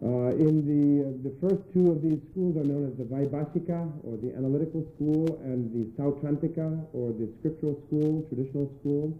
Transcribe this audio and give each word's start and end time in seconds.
Uh, 0.00 0.36
in 0.36 0.62
the, 0.68 1.00
uh, 1.00 1.10
the 1.24 1.32
first 1.40 1.64
two 1.72 1.90
of 1.90 2.02
these 2.02 2.20
schools 2.30 2.54
are 2.60 2.64
known 2.68 2.84
as 2.86 2.94
the 3.00 3.04
Vaibhashika, 3.08 3.88
or 4.04 4.16
the 4.20 4.36
analytical 4.36 4.84
school, 4.94 5.40
and 5.42 5.72
the 5.72 5.88
Sautrantika, 5.96 6.84
or 6.92 7.12
the 7.16 7.26
scriptural 7.40 7.80
school, 7.88 8.22
traditional 8.28 8.70
school. 8.80 9.16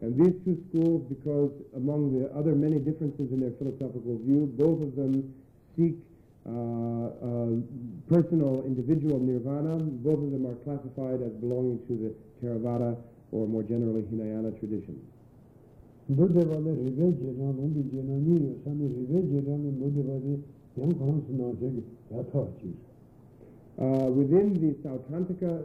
And 0.00 0.14
these 0.14 0.32
two 0.46 0.62
schools, 0.70 1.02
because 1.10 1.50
among 1.74 2.14
the 2.14 2.30
other 2.38 2.54
many 2.54 2.78
differences 2.78 3.32
in 3.32 3.40
their 3.40 3.50
philosophical 3.58 4.18
view, 4.22 4.46
both 4.54 4.80
of 4.80 4.94
them 4.94 5.34
seek 5.76 5.98
uh, 6.46 6.50
uh, 7.18 7.58
personal, 8.08 8.62
individual 8.64 9.18
nirvana. 9.18 9.76
Both 9.78 10.22
of 10.22 10.30
them 10.30 10.46
are 10.46 10.54
classified 10.62 11.20
as 11.20 11.32
belonging 11.42 11.82
to 11.90 11.94
the 11.98 12.10
Theravada, 12.38 12.96
or 13.32 13.46
more 13.46 13.62
generally 13.62 14.06
Hinayana 14.06 14.52
Uh, 23.80 24.12
within 24.12 24.52
the 24.60 24.74
Sautrantika 24.84 25.62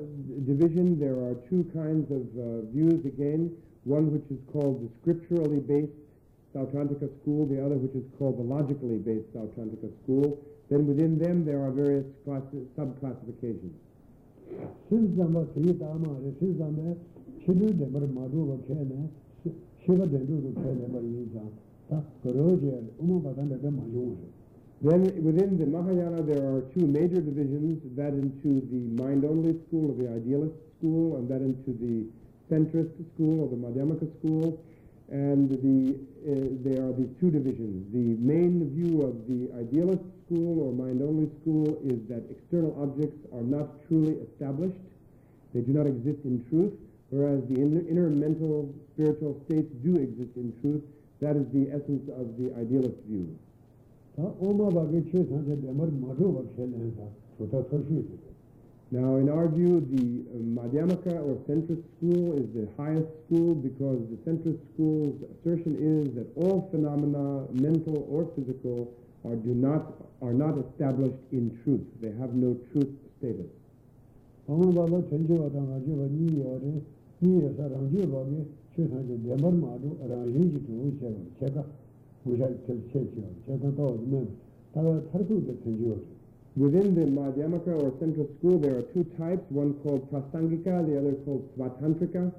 division, 0.47 0.97
there 0.99 1.19
are 1.19 1.35
two 1.49 1.69
kinds 1.73 2.09
of 2.11 2.23
uh, 2.39 2.61
views 2.71 3.05
again. 3.05 3.51
One 3.83 4.11
which 4.11 4.23
is 4.31 4.39
called 4.51 4.83
the 4.83 4.89
scripturally 5.01 5.59
based 5.59 5.91
Sautrantika 6.55 7.09
school, 7.21 7.45
the 7.45 7.59
other 7.63 7.75
which 7.75 7.95
is 7.95 8.07
called 8.17 8.39
the 8.39 8.43
logically 8.43 8.97
based 8.97 9.27
Sautrantika 9.35 9.91
school. 10.03 10.39
Then 10.69 10.87
within 10.87 11.19
them, 11.19 11.45
there 11.45 11.61
are 11.63 11.71
various 11.71 12.05
classes, 12.25 12.67
sub-classifications. 12.75 13.75
Then 19.87 20.03
within 25.23 25.57
the 25.57 25.65
Mahayana, 25.65 26.21
there 26.23 26.43
are 26.43 26.61
two 26.75 26.85
major 26.85 27.21
divisions, 27.21 27.81
that 27.95 28.11
into 28.11 28.67
the 28.67 29.01
mind-only 29.01 29.61
school, 29.67 29.91
or 29.91 29.95
the 29.95 30.09
idealist 30.09 30.55
school, 30.77 31.15
and 31.15 31.29
that 31.29 31.39
into 31.41 31.71
the 31.79 32.05
centrist 32.51 32.91
school, 33.13 33.43
or 33.43 33.47
the 33.47 33.55
Madhyamaka 33.55 34.07
school. 34.19 34.59
And 35.09 35.49
the, 35.49 35.95
uh, 35.95 36.49
there 36.67 36.83
are 36.83 36.91
these 36.91 37.15
two 37.21 37.31
divisions. 37.31 37.87
The 37.93 38.17
main 38.19 38.69
view 38.75 39.03
of 39.03 39.25
the 39.25 39.53
idealist 39.57 40.03
school, 40.25 40.67
or 40.67 40.73
mind-only 40.73 41.31
school, 41.41 41.79
is 41.85 42.05
that 42.09 42.29
external 42.29 42.75
objects 42.83 43.25
are 43.33 43.41
not 43.41 43.87
truly 43.87 44.17
established. 44.19 44.75
They 45.53 45.61
do 45.61 45.71
not 45.71 45.87
exist 45.87 46.25
in 46.25 46.43
truth, 46.49 46.73
whereas 47.09 47.41
the 47.49 47.55
inner, 47.55 47.81
inner 47.87 48.09
mental, 48.09 48.73
spiritual 48.93 49.41
states 49.45 49.71
do 49.83 49.95
exist 49.95 50.35
in 50.35 50.53
truth. 50.61 50.83
That 51.21 51.35
is 51.35 51.47
the 51.53 51.69
essence 51.71 52.09
of 52.13 52.37
the 52.37 52.53
idealist 52.59 52.97
view. 53.07 53.37
Now, 58.89 59.15
in 59.17 59.29
our 59.29 59.47
view, 59.49 59.81
the 59.91 60.23
uh, 60.31 60.37
Madhyamaka 60.57 61.19
or 61.21 61.35
centrist 61.45 61.83
school 61.97 62.33
is 62.39 62.47
the 62.55 62.67
highest 62.77 63.07
school 63.25 63.53
because 63.53 63.99
the 64.09 64.17
centrist 64.25 64.59
school's 64.73 65.21
assertion 65.37 65.75
is 65.75 66.15
that 66.15 66.27
all 66.35 66.69
phenomena, 66.71 67.45
mental 67.51 68.07
or 68.09 68.31
physical, 68.35 68.93
are 69.25 69.35
do 69.35 69.53
not 69.53 69.93
are 70.21 70.33
not 70.33 70.57
established 70.57 71.19
in 71.31 71.59
truth. 71.63 71.85
They 72.01 72.11
have 72.19 72.33
no 72.33 72.57
truth 72.71 72.89
status. 73.19 73.51
Within 77.19 77.49
the 86.93 87.05
Madhyamaka 87.05 87.73
or 87.73 87.93
central 87.99 88.29
school, 88.37 88.59
there 88.59 88.77
are 88.77 88.81
two 88.93 89.03
types, 89.17 89.43
one 89.49 89.73
called 89.81 90.11
Prasangika, 90.11 90.85
the 90.85 90.97
other 90.97 91.13
called 91.25 91.49
Svatantrika. 91.57 92.31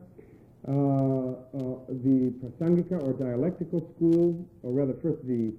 Uh, 0.66 0.70
uh, 0.70 1.76
the 2.04 2.30
Prasangika 2.38 3.02
or 3.02 3.12
dialectical 3.14 3.80
school, 3.96 4.46
or 4.62 4.72
rather 4.72 4.94
first 5.02 5.26
the 5.26 5.52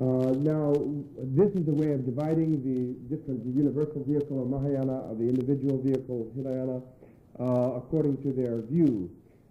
Uh, 0.00 0.32
now, 0.40 0.72
this 1.36 1.52
is 1.54 1.68
a 1.68 1.70
way 1.70 1.92
of 1.92 2.04
dividing 2.06 2.62
the 2.64 3.14
different, 3.14 3.44
the 3.44 3.50
universal 3.50 4.02
vehicle 4.02 4.40
of 4.40 4.48
Mahayana, 4.48 5.10
or 5.10 5.14
the 5.14 5.28
individual 5.28 5.78
vehicle, 5.82 6.32
Hinayana, 6.34 6.82
uh, 7.38 7.76
according 7.76 8.16
to 8.22 8.32
their 8.32 8.62
view. 8.62 9.10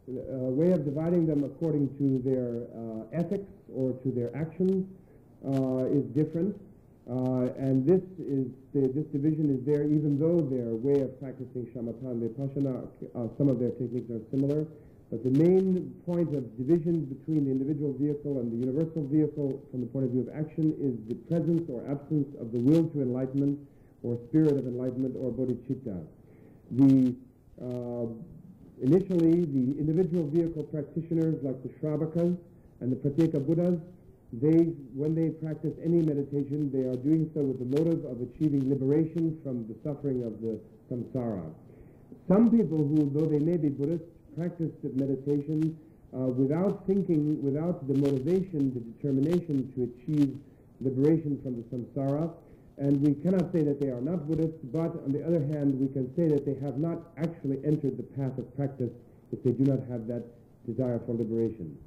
A 0.09 0.11
uh, 0.11 0.49
way 0.49 0.71
of 0.71 0.83
dividing 0.83 1.27
them 1.27 1.43
according 1.43 1.87
to 1.97 2.19
their 2.25 2.67
uh, 2.73 3.05
ethics 3.13 3.47
or 3.73 3.93
to 4.03 4.11
their 4.11 4.35
actions 4.35 4.85
uh, 5.45 5.85
is 5.85 6.03
different. 6.13 6.57
And 7.07 7.85
this 7.85 8.01
is 8.19 8.47
the, 8.73 8.87
this 8.93 9.05
division 9.11 9.49
is 9.57 9.65
there 9.65 9.83
even 9.83 10.19
though 10.19 10.41
their 10.41 10.75
way 10.75 11.01
of 11.01 11.19
practicing 11.19 11.65
shamatha 11.73 12.11
and 12.11 12.21
vipassana, 12.21 12.87
some 13.37 13.49
of 13.49 13.59
their 13.59 13.71
techniques 13.71 14.09
are 14.11 14.21
similar. 14.31 14.65
But 15.11 15.25
the 15.25 15.31
main 15.31 15.93
point 16.05 16.33
of 16.33 16.57
division 16.57 17.03
between 17.03 17.43
the 17.43 17.51
individual 17.51 17.91
vehicle 17.99 18.39
and 18.39 18.47
the 18.47 18.65
universal 18.65 19.03
vehicle 19.11 19.61
from 19.69 19.81
the 19.81 19.87
point 19.87 20.05
of 20.05 20.11
view 20.11 20.21
of 20.21 20.29
action 20.31 20.71
is 20.79 20.95
the 21.09 21.15
presence 21.27 21.67
or 21.67 21.83
absence 21.91 22.31
of 22.39 22.53
the 22.53 22.59
will 22.59 22.87
to 22.95 23.01
enlightenment 23.01 23.59
or 24.03 24.17
spirit 24.29 24.55
of 24.55 24.65
enlightenment 24.65 25.15
or 25.19 25.31
bodhicitta. 25.31 25.99
The, 26.71 27.13
uh, 27.59 28.07
initially, 28.81 29.43
the 29.43 29.77
individual 29.83 30.27
vehicle 30.27 30.63
practitioners 30.63 31.35
like 31.43 31.61
the 31.61 31.69
Shravakas 31.83 32.37
and 32.79 32.91
the 32.91 32.95
Pratyeka 32.95 33.45
Buddhas, 33.45 33.79
they, 34.33 34.71
when 34.95 35.13
they 35.13 35.29
practice 35.29 35.73
any 35.83 36.01
meditation, 36.01 36.71
they 36.71 36.87
are 36.87 36.95
doing 36.95 37.29
so 37.33 37.41
with 37.41 37.59
the 37.59 37.67
motive 37.67 38.05
of 38.05 38.21
achieving 38.21 38.69
liberation 38.69 39.37
from 39.43 39.67
the 39.67 39.75
suffering 39.83 40.23
of 40.23 40.39
the 40.39 40.55
samsara. 40.87 41.43
Some 42.29 42.49
people 42.49 42.77
who, 42.77 43.11
though 43.11 43.27
they 43.27 43.39
may 43.43 43.57
be 43.57 43.67
Buddhists, 43.67 44.07
practice 44.37 44.71
meditation 44.95 45.77
uh, 46.15 46.31
without 46.31 46.87
thinking, 46.87 47.43
without 47.43 47.85
the 47.87 47.93
motivation, 47.93 48.71
the 48.71 48.79
determination 48.79 49.67
to 49.75 49.91
achieve 49.91 50.37
liberation 50.79 51.39
from 51.43 51.59
the 51.59 51.63
samsara. 51.67 52.31
And 52.77 53.01
we 53.01 53.13
cannot 53.15 53.51
say 53.51 53.63
that 53.63 53.81
they 53.81 53.89
are 53.89 54.01
not 54.01 54.27
Buddhists, 54.27 54.63
but 54.71 54.95
on 55.03 55.11
the 55.11 55.27
other 55.27 55.43
hand, 55.43 55.77
we 55.77 55.87
can 55.91 56.07
say 56.15 56.29
that 56.29 56.45
they 56.45 56.55
have 56.63 56.77
not 56.77 57.11
actually 57.17 57.59
entered 57.65 57.97
the 57.97 58.07
path 58.15 58.37
of 58.37 58.47
practice 58.55 58.91
if 59.31 59.43
they 59.43 59.51
do 59.51 59.65
not 59.65 59.79
have 59.91 60.07
that 60.07 60.23
desire 60.65 60.99
for 61.05 61.13
liberation. 61.13 61.77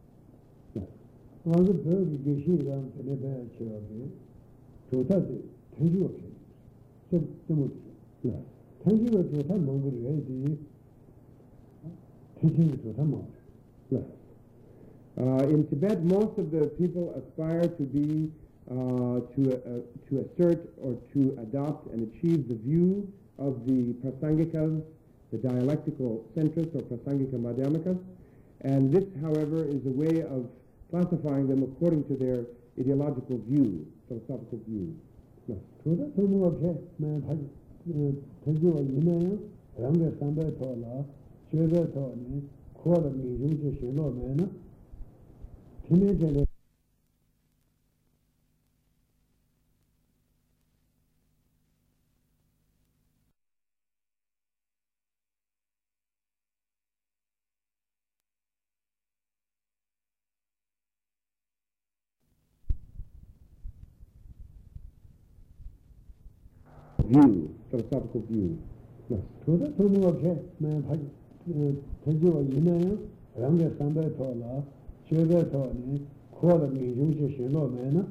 Uh, 15.16 15.44
in 15.44 15.66
Tibet, 15.68 16.02
most 16.02 16.38
of 16.38 16.50
the 16.50 16.66
people 16.78 17.12
aspire 17.14 17.68
to 17.68 17.82
be 17.82 18.32
uh, 18.70 19.20
to, 19.36 19.52
uh, 19.52 19.80
to 20.08 20.24
assert 20.24 20.72
or 20.80 20.96
to 21.12 21.38
adopt 21.42 21.92
and 21.92 22.10
achieve 22.10 22.48
the 22.48 22.54
view 22.54 23.06
of 23.38 23.66
the 23.66 23.92
Prasangikas, 24.02 24.82
the 25.30 25.38
dialectical 25.38 26.24
centrists 26.34 26.74
or 26.74 26.80
Prasangika 26.82 27.34
Madhyamikas. 27.34 27.98
And 28.62 28.90
this, 28.90 29.04
however, 29.20 29.62
is 29.64 29.84
a 29.84 29.90
way 29.90 30.22
of 30.22 30.48
classifying 30.94 31.48
them 31.48 31.64
according 31.64 32.04
to 32.04 32.14
their 32.14 32.46
ideological 32.78 33.38
view, 33.48 33.84
philosophical 34.06 34.60
view. 34.68 34.94
View, 67.06 67.54
philosophical 67.70 68.22
view. 68.30 68.58
No. 69.10 69.18
tūrā 69.44 69.68
tūmū 69.76 70.00
wabhē, 70.00 70.30
mē 70.64 70.70
bhajī, 70.88 71.72
tēngyū 72.04 72.30
wā 72.32 72.40
yinā 72.48 72.76
yā, 72.80 72.94
rāngyā 73.42 73.66
sāmbē 73.76 74.06
tō 74.16 74.28
lā, 74.38 74.62
chēbē 75.10 75.42
tō 75.52 75.64
nē, 75.76 75.98
mī 76.72 76.86
yūng 76.96 77.12
chē 77.18 77.28
shē 77.34 77.50
lō 77.52 77.64
mē 77.74 77.90
na, 77.92 78.04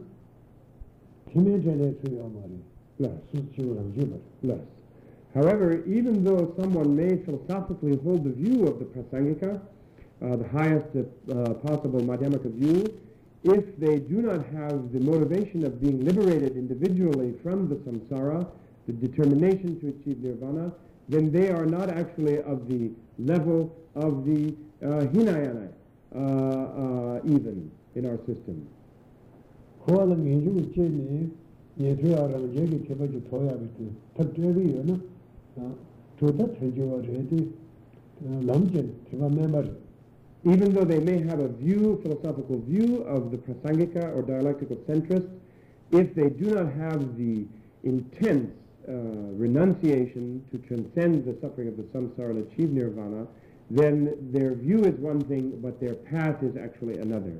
tīmē 1.31 1.57
chē 1.65 1.73
lē 1.79 1.89
tsū 1.97 2.13
yā 2.13 2.27
mā 2.29 2.45
rī, 2.45 2.59
Less. 2.99 3.17
sū 3.31 3.41
chī 3.55 3.65
rāng 3.73 3.89
chū 3.97 4.05
bā 4.45 4.59
However, 5.33 5.83
even 5.87 6.23
though 6.23 6.53
someone 6.59 6.95
may 6.95 7.17
philosophically 7.25 7.97
hold 8.03 8.23
the 8.23 8.29
view 8.29 8.67
of 8.67 8.77
the 8.77 8.85
Prasangika, 8.85 9.59
uh, 10.21 10.35
the 10.35 10.47
highest 10.49 10.95
uh, 10.95 11.53
possible 11.65 12.01
Madhyamaka 12.01 12.53
view, 12.53 12.85
if 13.43 13.65
they 13.79 13.97
do 13.97 14.21
not 14.21 14.45
have 14.53 14.93
the 14.93 14.99
motivation 14.99 15.65
of 15.65 15.81
being 15.81 16.05
liberated 16.05 16.55
individually 16.55 17.33
from 17.41 17.67
the 17.67 17.75
samsara, 17.77 18.47
the 18.87 18.93
determination 18.93 19.79
to 19.79 19.89
achieve 19.89 20.21
nirvana, 20.21 20.71
then 21.09 21.31
they 21.31 21.49
are 21.49 21.65
not 21.65 21.89
actually 21.89 22.41
of 22.41 22.67
the 22.67 22.91
level 23.17 23.75
of 23.95 24.25
the 24.25 24.55
uh, 24.81 25.05
Hinayana, 25.11 25.69
uh, 26.15 26.19
uh, 26.19 27.19
even 27.25 27.71
in 27.95 28.05
our 28.05 28.17
system. 28.25 28.67
khuwa 29.83 30.05
rā 30.07 30.15
mī 30.15 30.31
yūng 30.39 30.71
chē 30.71 30.83
nē, 30.87 31.27
nye 31.75 31.95
tū 31.99 32.07
yā 32.07 32.21
rāng 32.31 32.45
jē 32.55 32.63
kī 32.71 32.77
kēpa 32.87 33.07
chū 33.11 33.19
tō 33.27 33.39
yā 33.43 33.55
bī 33.59 33.67
tū, 33.75 33.87
tab 34.15 34.29
chē 34.31 34.51
bī 34.55 34.63
yō 34.71 34.83
na, 34.87 34.95
tū 36.19 36.31
tā 36.37 36.45
tēngyū 36.55 36.85
wā 36.87 36.99
rē 37.03 37.23
tī, 37.27 37.39
lāṃ 38.47 38.69
chē, 38.71 38.83
tīpa 39.09 39.27
mē 39.27 39.49
bā 39.51 39.65
rī. 39.65 39.73
even 40.45 40.73
though 40.73 40.83
they 40.83 40.99
may 40.99 41.21
have 41.21 41.39
a 41.39 41.47
view, 41.47 41.99
philosophical 42.03 42.59
view 42.67 43.03
of 43.03 43.31
the 43.31 43.37
Prasangika 43.37 44.15
or 44.15 44.21
dialectical 44.21 44.75
centrist, 44.87 45.29
if 45.91 46.13
they 46.15 46.29
do 46.29 46.55
not 46.55 46.71
have 46.73 47.17
the 47.17 47.45
intense 47.83 48.51
Uh, 48.85 48.91
renunciation 49.39 50.43
to 50.51 50.57
transcend 50.67 51.23
the 51.23 51.37
suffering 51.39 51.69
of 51.69 51.77
the 51.77 51.83
samsara 51.83 52.31
and 52.31 52.51
achieve 52.51 52.69
nirvana, 52.69 53.25
then 53.71 54.11
their 54.33 54.55
view 54.55 54.83
is 54.83 54.93
one 54.99 55.21
thing, 55.21 55.57
but 55.61 55.79
their 55.79 55.93
path 55.93 56.43
is 56.43 56.57
actually 56.57 56.97
another. 56.97 57.39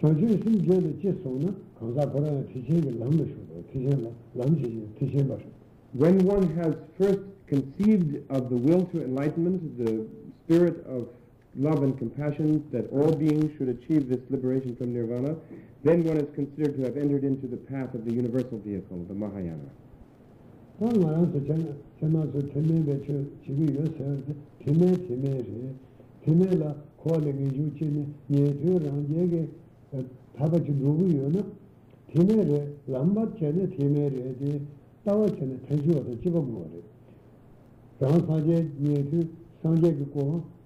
chāng 0.00 0.14
chū 0.14 0.28
sīm 0.42 0.60
chē 0.62 0.76
lē 0.78 0.90
chē 1.02 1.12
sō 1.22 1.30
na, 1.42 1.50
kāng 1.78 1.94
sā 1.96 2.04
kōrā 2.12 2.28
yā 2.30 2.42
tī 2.52 2.60
shēn 2.66 2.82
kī 2.84 2.92
lāṃ 3.00 3.14
bē 3.18 3.24
shū 3.26 3.40
bā, 3.48 3.62
tī 3.70 3.80
shēn 3.86 4.02
lā, 4.04 4.12
lāṃ 4.38 4.52
chē 4.60 4.68
shē, 4.74 4.82
tī 4.98 5.08
shēn 5.14 5.26
bā 5.30 5.38
shū. 5.40 5.48
When 6.02 6.18
one 6.26 6.46
has 6.58 6.74
first 7.00 7.24
conceived 7.48 8.20
of 8.30 8.50
the 8.50 8.56
will 8.56 8.84
to 8.92 9.02
enlightenment, 9.02 9.64
the 9.78 10.06
spirit 10.44 10.84
of 10.86 11.08
love 11.56 11.82
and 11.82 11.98
compassion 11.98 12.64
that 12.72 12.88
all 12.92 13.12
beings 13.12 13.50
should 13.58 13.68
achieve 13.68 14.08
this 14.08 14.20
liberation 14.30 14.76
from 14.76 14.92
nirvana, 14.92 15.36
then 15.84 16.04
one 16.04 16.16
is 16.16 16.28
considered 16.34 16.76
to 16.76 16.84
have 16.84 16.96
entered 16.96 17.24
into 17.24 17.46
the 17.46 17.56
path 17.56 17.94
of 17.94 18.04
the 18.04 18.12
universal 18.12 18.58
vehicle, 18.58 19.04
the 19.08 19.14
Mahayana. 19.14 19.70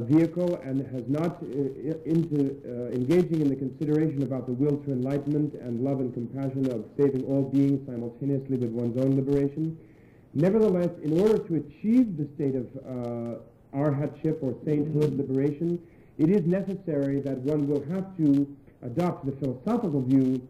vehicle 0.00 0.60
and 0.64 0.86
has 0.90 1.04
not 1.08 1.42
uh, 1.42 1.46
into 2.04 2.56
uh, 2.66 2.90
engaging 2.90 3.40
in 3.40 3.48
the 3.48 3.56
consideration 3.56 4.22
about 4.22 4.46
the 4.46 4.52
will 4.52 4.76
to 4.78 4.92
enlightenment 4.92 5.54
and 5.54 5.80
love 5.80 6.00
and 6.00 6.12
compassion 6.12 6.70
of 6.72 6.84
saving 6.98 7.24
all 7.24 7.42
beings 7.42 7.80
simultaneously 7.86 8.56
with 8.56 8.70
one's 8.70 8.96
own 8.98 9.14
liberation, 9.14 9.78
Nevertheless, 10.34 10.90
in 11.02 11.20
order 11.20 11.38
to 11.38 11.56
achieve 11.56 12.16
the 12.16 12.28
state 12.36 12.54
of 12.54 12.66
uh, 12.86 13.76
arhatship 13.76 14.42
or 14.42 14.54
sainthood, 14.64 15.14
liberation, 15.14 15.80
it 16.18 16.30
is 16.30 16.46
necessary 16.46 17.20
that 17.20 17.38
one 17.38 17.66
will 17.66 17.84
have 17.92 18.16
to 18.18 18.46
adopt 18.82 19.26
the 19.26 19.32
philosophical 19.32 20.02
view 20.02 20.46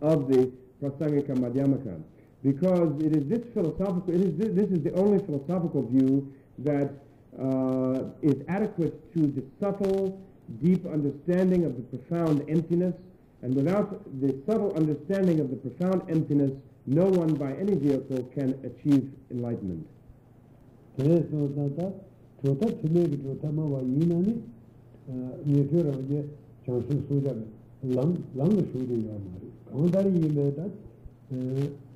of 0.00 0.28
the 0.28 0.50
Prasangika 0.82 1.36
Madhyamaka. 1.36 2.00
Because 2.42 2.92
it 3.02 3.14
is 3.14 3.28
this 3.28 3.44
philosophical, 3.52 4.08
it 4.08 4.22
is 4.22 4.36
this, 4.38 4.48
this 4.54 4.70
is 4.70 4.82
the 4.82 4.94
only 4.94 5.18
philosophical 5.26 5.82
view 5.82 6.32
that 6.58 6.90
uh, 7.38 8.04
is 8.22 8.42
adequate 8.48 9.12
to 9.14 9.26
the 9.26 9.44
subtle, 9.60 10.20
deep 10.62 10.84
understanding 10.86 11.64
of 11.64 11.76
the 11.76 11.82
profound 11.96 12.44
emptiness. 12.48 12.94
And 13.42 13.54
without 13.54 14.02
the 14.20 14.34
subtle 14.46 14.74
understanding 14.76 15.40
of 15.40 15.50
the 15.50 15.56
profound 15.56 16.02
emptiness, 16.10 16.52
no 16.86 17.06
one 17.06 17.34
by 17.34 17.52
any 17.54 17.74
vehicle 17.74 18.28
can 18.34 18.54
achieve 18.64 19.10
enlightenment. 19.30 19.86
tērē 21.00 21.18
sō 21.30 21.46
tā 21.54 21.66
tā, 21.76 21.86
tō 22.42 22.54
tā 22.60 22.68
tīmē 22.80 23.02
kī 23.10 23.18
tō 23.24 23.34
tā 23.40 23.50
mā 23.56 23.64
wā 23.72 23.80
yī 23.84 24.06
nā 24.10 24.18
nī, 24.24 24.34
nye 25.46 25.62
tō 25.70 25.84
rāng 25.86 26.02
jē 26.10 26.22
chāng 26.66 26.82
shū 26.86 26.96
sū 27.08 27.20
jā 27.24 27.32
bē, 27.32 27.44
lāng, 27.96 28.16
lāng 28.36 28.56
shū 28.72 28.82
rī 28.88 28.98
yā 29.06 29.16
mā 29.16 29.38
rī. 29.40 29.50
kāng 29.70 29.92
tā 29.94 30.02
rī 30.04 30.10
yī 30.16 30.30
mē 30.36 30.48
tā, 30.58 30.66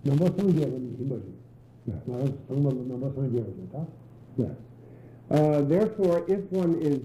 nāmbā 0.08 0.30
sāng 0.36 0.52
jē 0.56 0.70
bā 0.72 0.78
nī 0.78 0.90
yī 1.00 1.08
mā 1.10 1.18
rī. 1.20 1.32
Mā 2.06 2.22
rā 2.22 2.30
sāng 2.46 2.62
mā 2.64 2.70
rā 2.76 2.86
nāmbā 2.92 3.12
sāng 3.16 3.34
jē 3.34 3.44
bā 3.44 3.52
rī 3.58 3.66
tā. 3.74 3.84
Yes. 4.38 4.56
Uh, 5.30 5.62
therefore, 5.62 6.24
if 6.28 6.40
one 6.50 6.80
is 6.80 7.00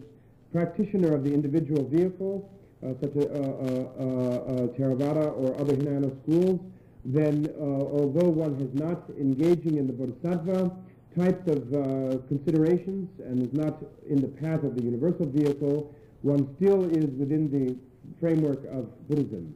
practitioner 0.52 1.14
of 1.14 1.24
the 1.24 1.34
individual 1.34 1.88
vehicle, 1.88 2.50
uh, 2.82 2.94
such 3.02 3.16
as 3.18 3.26
uh, 3.26 3.30
uh, 3.30 4.68
Theravada 4.78 5.36
or 5.36 5.60
other 5.60 5.76
Hinayana 5.76 6.12
schools, 6.24 6.62
then 7.04 7.48
although 7.60 8.30
one 8.30 8.56
is 8.56 8.74
not 8.74 9.04
engaging 9.20 9.78
in 9.78 9.88
the 9.88 9.94
Bodhisattva 9.94 10.72
types 11.18 11.48
of 11.52 12.28
considerations 12.28 13.10
and 13.20 13.42
is 13.42 13.54
not 13.54 13.84
in 14.10 14.22
the 14.22 14.28
path 14.28 14.64
of 14.64 14.76
the 14.76 14.84
universal 14.84 15.26
vehicle, 15.26 15.94
one 16.22 16.56
still 16.56 16.86
is 16.86 17.10
within 17.20 17.50
the 17.52 17.76
framework 18.20 18.64
of 18.72 18.88
Buddhism. 19.10 19.54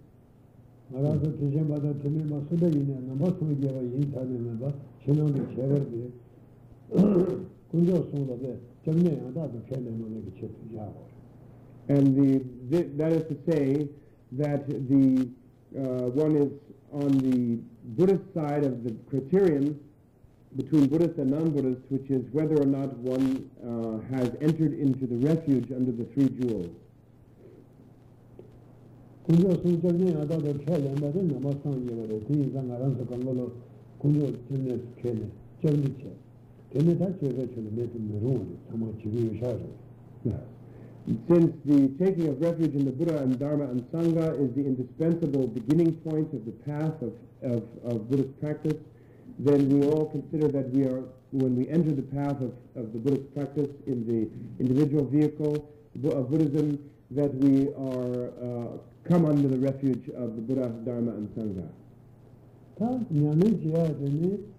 Sōng 7.74 8.28
dā 8.28 8.36
bē, 8.38 8.54
chāng 8.86 9.02
nē 9.02 9.12
yā 9.18 9.30
tā 9.34 9.48
tā 9.50 9.60
chē 9.68 9.78
nē 9.82 9.92
mā 9.98 10.06
nē 10.14 10.20
kī 10.26 10.32
chē 10.40 10.48
tū 10.48 10.64
yā. 10.76 10.86
And 11.90 12.16
the, 12.16 12.40
th- 12.70 12.92
that 12.98 13.12
is 13.12 13.24
to 13.28 13.36
say 13.50 13.90
that 14.34 14.68
the 14.68 15.28
uh, 15.76 16.10
one 16.14 16.36
is 16.36 16.52
on 16.92 17.18
the 17.18 17.60
Buddhist 17.98 18.24
side 18.34 18.64
of 18.64 18.84
the 18.84 18.94
criterion 19.10 19.80
between 20.56 20.88
Buddhist 20.88 21.18
and 21.18 21.32
non-Buddhist, 21.32 21.82
which 21.90 22.10
is 22.12 22.24
whether 22.32 22.56
or 22.62 22.66
not 22.66 22.96
one 22.98 23.50
uh, 23.66 23.98
has 24.16 24.30
entered 24.40 24.74
into 24.80 25.08
the 25.08 25.18
refuge 25.28 25.72
under 25.72 25.92
the 25.92 26.06
three 26.14 26.30
jewels. 26.40 26.70
kuñ 29.26 29.40
jō 29.40 29.56
sōng 29.64 29.82
chāng 29.82 29.98
nē 29.98 30.12
yā 30.12 30.24
tā 30.28 30.36
tā 30.36 30.52
chē 30.66 30.76
yā 30.84 30.92
mbā 31.00 31.08
rī, 31.16 31.22
nāmbā 31.32 31.52
sāng 31.64 31.80
jē 31.88 31.94
bā 31.96 32.06
rī, 32.12 32.18
tī 32.28 32.34
yī 32.44 32.52
sā 32.52 32.60
ngā 32.60 32.76
Since 41.28 41.54
the 41.66 41.90
taking 42.00 42.30
of 42.30 42.42
refuge 42.42 42.74
in 42.74 42.86
the 42.86 42.92
Buddha 42.92 43.18
and 43.18 43.38
Dharma 43.38 43.66
and 43.66 43.82
Sangha 43.92 44.34
is 44.40 44.56
the 44.56 44.66
indispensable 44.66 45.48
beginning 45.48 45.94
point 45.98 46.34
of 46.34 46.46
the 46.46 46.52
path 46.52 46.94
of, 47.02 47.14
of, 47.44 47.64
of 47.84 48.10
Buddhist 48.10 48.40
practice, 48.40 48.78
then 49.38 49.70
we 49.70 49.86
all 49.88 50.06
consider 50.10 50.48
that 50.48 50.70
we 50.70 50.86
are, 50.86 51.04
when 51.32 51.56
we 51.56 51.68
enter 51.70 51.92
the 51.92 52.02
path 52.02 52.42
of, 52.42 52.54
of 52.76 52.94
the 52.94 53.00
Buddhist 53.00 53.34
practice 53.36 53.70
in 53.86 54.08
the 54.08 54.30
individual 54.64 55.06
vehicle 55.06 55.70
of 56.06 56.30
Buddhism, 56.32 56.80
that 57.12 57.34
we 57.36 57.68
are 57.74 58.32
uh, 58.42 58.78
come 59.04 59.26
under 59.26 59.48
the 59.48 59.60
refuge 59.60 60.10
of 60.16 60.36
the 60.36 60.42
Buddha, 60.42 60.70
Dharma, 60.86 61.12
and 61.12 61.30
Sangha. 61.36 61.68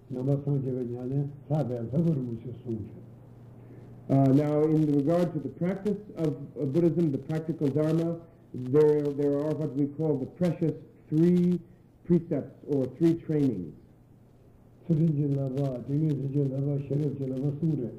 Ta 0.07 0.13
nyane 0.13 0.35
jiya 0.35 0.35
tene 0.35 0.35
namba 0.35 0.41
sang 0.43 0.63
chebe 0.63 0.83
nyane 0.91 1.29
sa 1.47 1.63
be 1.63 1.87
sabar 1.91 2.15
mu 2.15 2.37
shi 2.41 2.53
sung 2.63 2.77
che 2.77 3.03
Uh, 4.07 4.23
now, 4.33 4.61
in 4.61 4.85
regard 4.95 5.33
to 5.33 5.39
the 5.39 5.49
practice 5.49 5.97
of, 6.17 6.37
of 6.61 6.71
Buddhism, 6.71 7.11
the 7.11 7.17
practical 7.17 7.67
Dharma, 7.67 8.17
there, 8.53 9.01
there 9.01 9.39
are 9.39 9.49
what 9.55 9.75
we 9.75 9.87
call 9.97 10.15
the 10.19 10.27
precious 10.37 10.75
three 11.09 11.59
precepts 12.05 12.53
or 12.67 12.85
three 12.99 13.15
trainings. 13.25 13.73
tsirin 14.85 15.11
ji 15.15 15.35
laba, 15.35 15.79
dingi 15.89 16.09
zi 16.21 16.27
ji 16.31 16.43
laba, 16.43 16.77
sherib 16.87 17.17
ji 17.17 17.25
laba 17.25 17.51
sung 17.59 17.75
re 17.81 17.89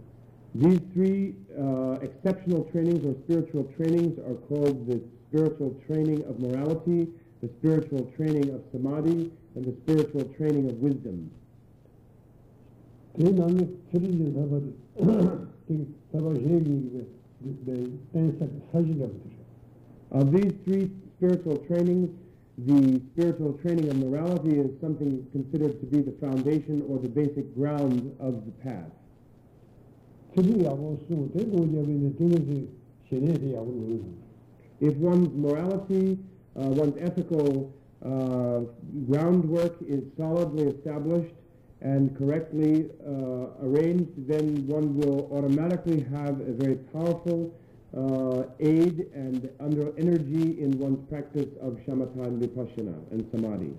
These 0.54 0.80
three 0.94 1.34
uh, 1.58 1.98
exceptional 2.00 2.62
trainings 2.70 3.04
or 3.04 3.16
spiritual 3.24 3.64
trainings 3.76 4.16
are 4.20 4.36
called 4.46 4.86
the 4.86 5.02
spiritual 5.28 5.74
training 5.88 6.24
of 6.26 6.38
morality, 6.38 7.08
the 7.42 7.50
spiritual 7.58 8.08
training 8.16 8.54
of 8.54 8.62
samadhi, 8.70 9.32
and 9.56 9.64
the 9.64 9.74
spiritual 9.82 10.22
training 10.38 10.70
of 10.70 10.76
wisdom. 10.78 11.32
Ten 13.16 13.34
nang 13.34 13.56
tsirin 13.88 14.16
ji 14.16 14.32
laba 14.34 14.60
dingi 15.66 15.86
laba 16.10 16.34
shegi 16.34 16.90
ge 16.92 17.06
de 17.64 17.90
ten 18.12 18.34
sak 18.38 18.48
saji 18.72 18.94
laba 18.98 19.12
tere 19.22 19.34
Of 20.10 20.30
these 20.32 20.52
three 20.64 20.90
spiritual 21.16 21.56
trainings, 21.66 22.10
the 22.58 23.00
spiritual 23.12 23.54
training 23.62 23.88
of 23.90 23.96
morality 23.96 24.58
is 24.60 24.70
something 24.80 25.26
considered 25.32 25.80
to 25.80 25.86
be 25.86 26.00
the 26.00 26.12
foundation 26.20 26.84
or 26.88 26.98
the 26.98 27.08
basic 27.08 27.52
ground 27.56 28.14
of 28.20 28.44
the 28.46 28.52
path. 28.62 28.92
tsirin 30.32 30.60
yabo 30.62 30.98
sung, 31.08 31.30
ten 31.32 31.50
go 31.50 31.64
jebe 31.66 31.88
ne 31.88 32.10
dingi 32.18 32.40
zi 32.48 32.68
shene 33.08 33.32
de 33.38 33.46
yabo 33.56 33.72
ngu 33.72 33.98
sung 33.98 34.16
If 34.80 34.96
one's 34.98 35.32
morality, 35.34 36.18
uh, 36.54 36.68
one's 36.68 36.96
ethical 37.00 37.72
uh, 38.04 38.60
groundwork 39.08 39.74
is 39.88 40.02
solidly 40.16 40.68
established 40.68 41.34
and 41.92 42.16
correctly 42.18 42.90
uh, 43.06 43.66
arranged, 43.66 44.26
then 44.26 44.66
one 44.66 44.96
will 44.98 45.30
automatically 45.36 46.00
have 46.16 46.40
a 46.40 46.52
very 46.62 46.76
powerful 46.92 47.40
uh, 47.96 48.42
aid 48.58 49.06
and 49.14 49.48
under 49.60 49.92
energy 49.96 50.60
in 50.60 50.78
one's 50.78 51.02
practice 51.08 51.52
of 51.62 51.78
shamatha 51.86 52.26
and 52.26 52.42
vipassana 52.42 52.96
and 53.12 53.22
samadhi. 53.30 53.72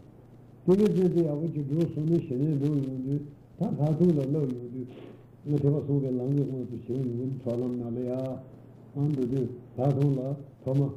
dingi 0.68 0.86
zi 0.96 1.14
de 1.14 1.22
yabo 1.22 1.48
ji 1.54 1.66
do 1.66 1.80
sung 1.94 2.10
ne 2.10 2.20
shene 2.28 2.60
do 2.60 2.66
yung 2.66 3.04
de 3.08 3.26
ta 3.58 3.68
ta 3.78 3.88
tu 3.96 4.06
la 4.14 4.24
lo 4.26 4.40
yung 4.40 4.70
de 4.74 4.86
nga 5.44 5.58
teba 5.60 5.82
sung 5.86 6.02
de 6.02 6.10
lang 6.12 6.36
de 6.36 6.44
ngu 6.44 6.68
tu 6.70 6.78
sheng 6.86 7.04
yung 7.06 7.40
chwa 7.42 7.56
lam 7.56 7.80
na 7.80 7.90
le 7.90 8.04
ya 8.04 8.44
an 8.96 9.08
du 9.14 9.28
de 9.28 9.48
ta 9.78 9.88
tu 9.94 10.14
la 10.14 10.36
thoma 10.64 10.92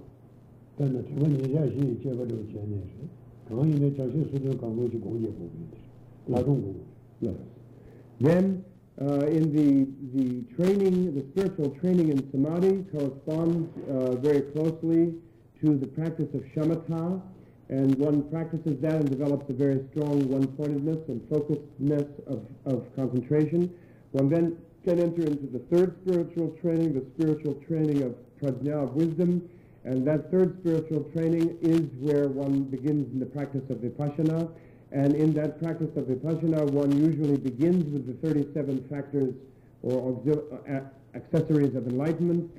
ten 0.77 0.93
na 0.93 1.01
teba 1.03 1.27
nye 1.29 1.53
ja 1.53 1.63
shi 1.71 1.99
che 2.03 2.11
ba 2.11 2.25
do 2.25 2.45
chen 2.51 2.67
ne 2.69 2.83
shi 2.91 3.09
kang 3.47 3.63
yin 3.71 3.79
de 3.79 3.95
cha 3.95 4.05
shi 4.11 4.27
su 4.29 4.39
de 4.41 4.57
kang 4.57 4.75
go 4.75 4.89
chi 4.89 4.99
gong 4.99 5.23
ye 5.23 5.31
go 5.39 5.47
bi 5.55 5.65
de 5.71 6.33
ta 6.33 6.43
tung 6.43 6.61
gong 6.63 6.90
Then, 7.21 8.65
uh, 9.01 9.27
in 9.27 9.53
the 9.55 9.87
the 10.19 10.43
training, 10.57 11.15
the 11.15 11.25
spiritual 11.33 11.71
training 11.81 12.11
in 12.11 12.31
samadhi 12.31 12.85
corresponds 12.93 13.69
uh, 13.89 14.17
very 14.17 14.43
closely 14.53 15.15
to 15.63 15.77
the 15.77 15.87
practice 15.87 16.29
of 16.35 16.43
shamatha, 16.55 17.21
and 17.69 17.95
one 17.97 18.29
practices 18.31 18.81
that 18.81 18.95
and 18.95 19.09
develops 19.09 19.49
a 19.49 19.53
very 19.53 19.87
strong 19.91 20.29
one-pointedness 20.29 21.09
and 21.09 21.21
focusedness 21.31 22.09
of, 22.27 22.45
of 22.67 22.85
concentration. 22.97 23.73
One 24.13 24.29
then 24.29 24.57
can 24.85 24.99
enter 24.99 25.23
into 25.23 25.47
the 25.47 25.61
third 25.71 25.97
spiritual 26.03 26.57
training, 26.61 26.95
the 26.95 27.05
spiritual 27.15 27.55
training 27.69 28.03
of 28.03 28.15
prajna, 28.41 28.85
of 28.85 28.95
wisdom, 28.95 29.49
and 29.85 30.07
that 30.07 30.31
third 30.31 30.59
spiritual 30.61 31.05
training 31.15 31.59
is 31.61 31.83
where 32.01 32.29
one 32.29 32.65
begins 32.65 33.13
in 33.13 33.21
the 33.21 33.27
practice 33.27 33.63
of 33.71 33.79
vipassana, 33.79 34.51
and 34.93 35.15
in 35.15 35.33
that 35.35 35.61
practice 35.63 35.95
of 35.97 36.05
vipassana, 36.05 36.69
one 36.71 36.91
usually 36.93 37.37
begins 37.37 37.85
with 37.93 38.07
the 38.07 38.29
37 38.29 38.85
factors 38.91 39.35
or 39.83 40.13
auxil- 40.13 40.45
uh, 40.69 40.81
accessories 41.15 41.75
of 41.77 41.87
enlightenment. 41.87 42.51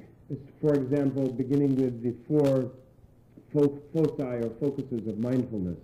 For 0.62 0.76
example, 0.76 1.30
beginning 1.30 1.76
with 1.76 2.02
the 2.02 2.14
four 2.28 2.72
fo- 3.54 3.80
foci 3.94 4.24
or 4.24 4.50
focuses 4.62 5.06
of 5.08 5.20
mindfulness. 5.20 5.78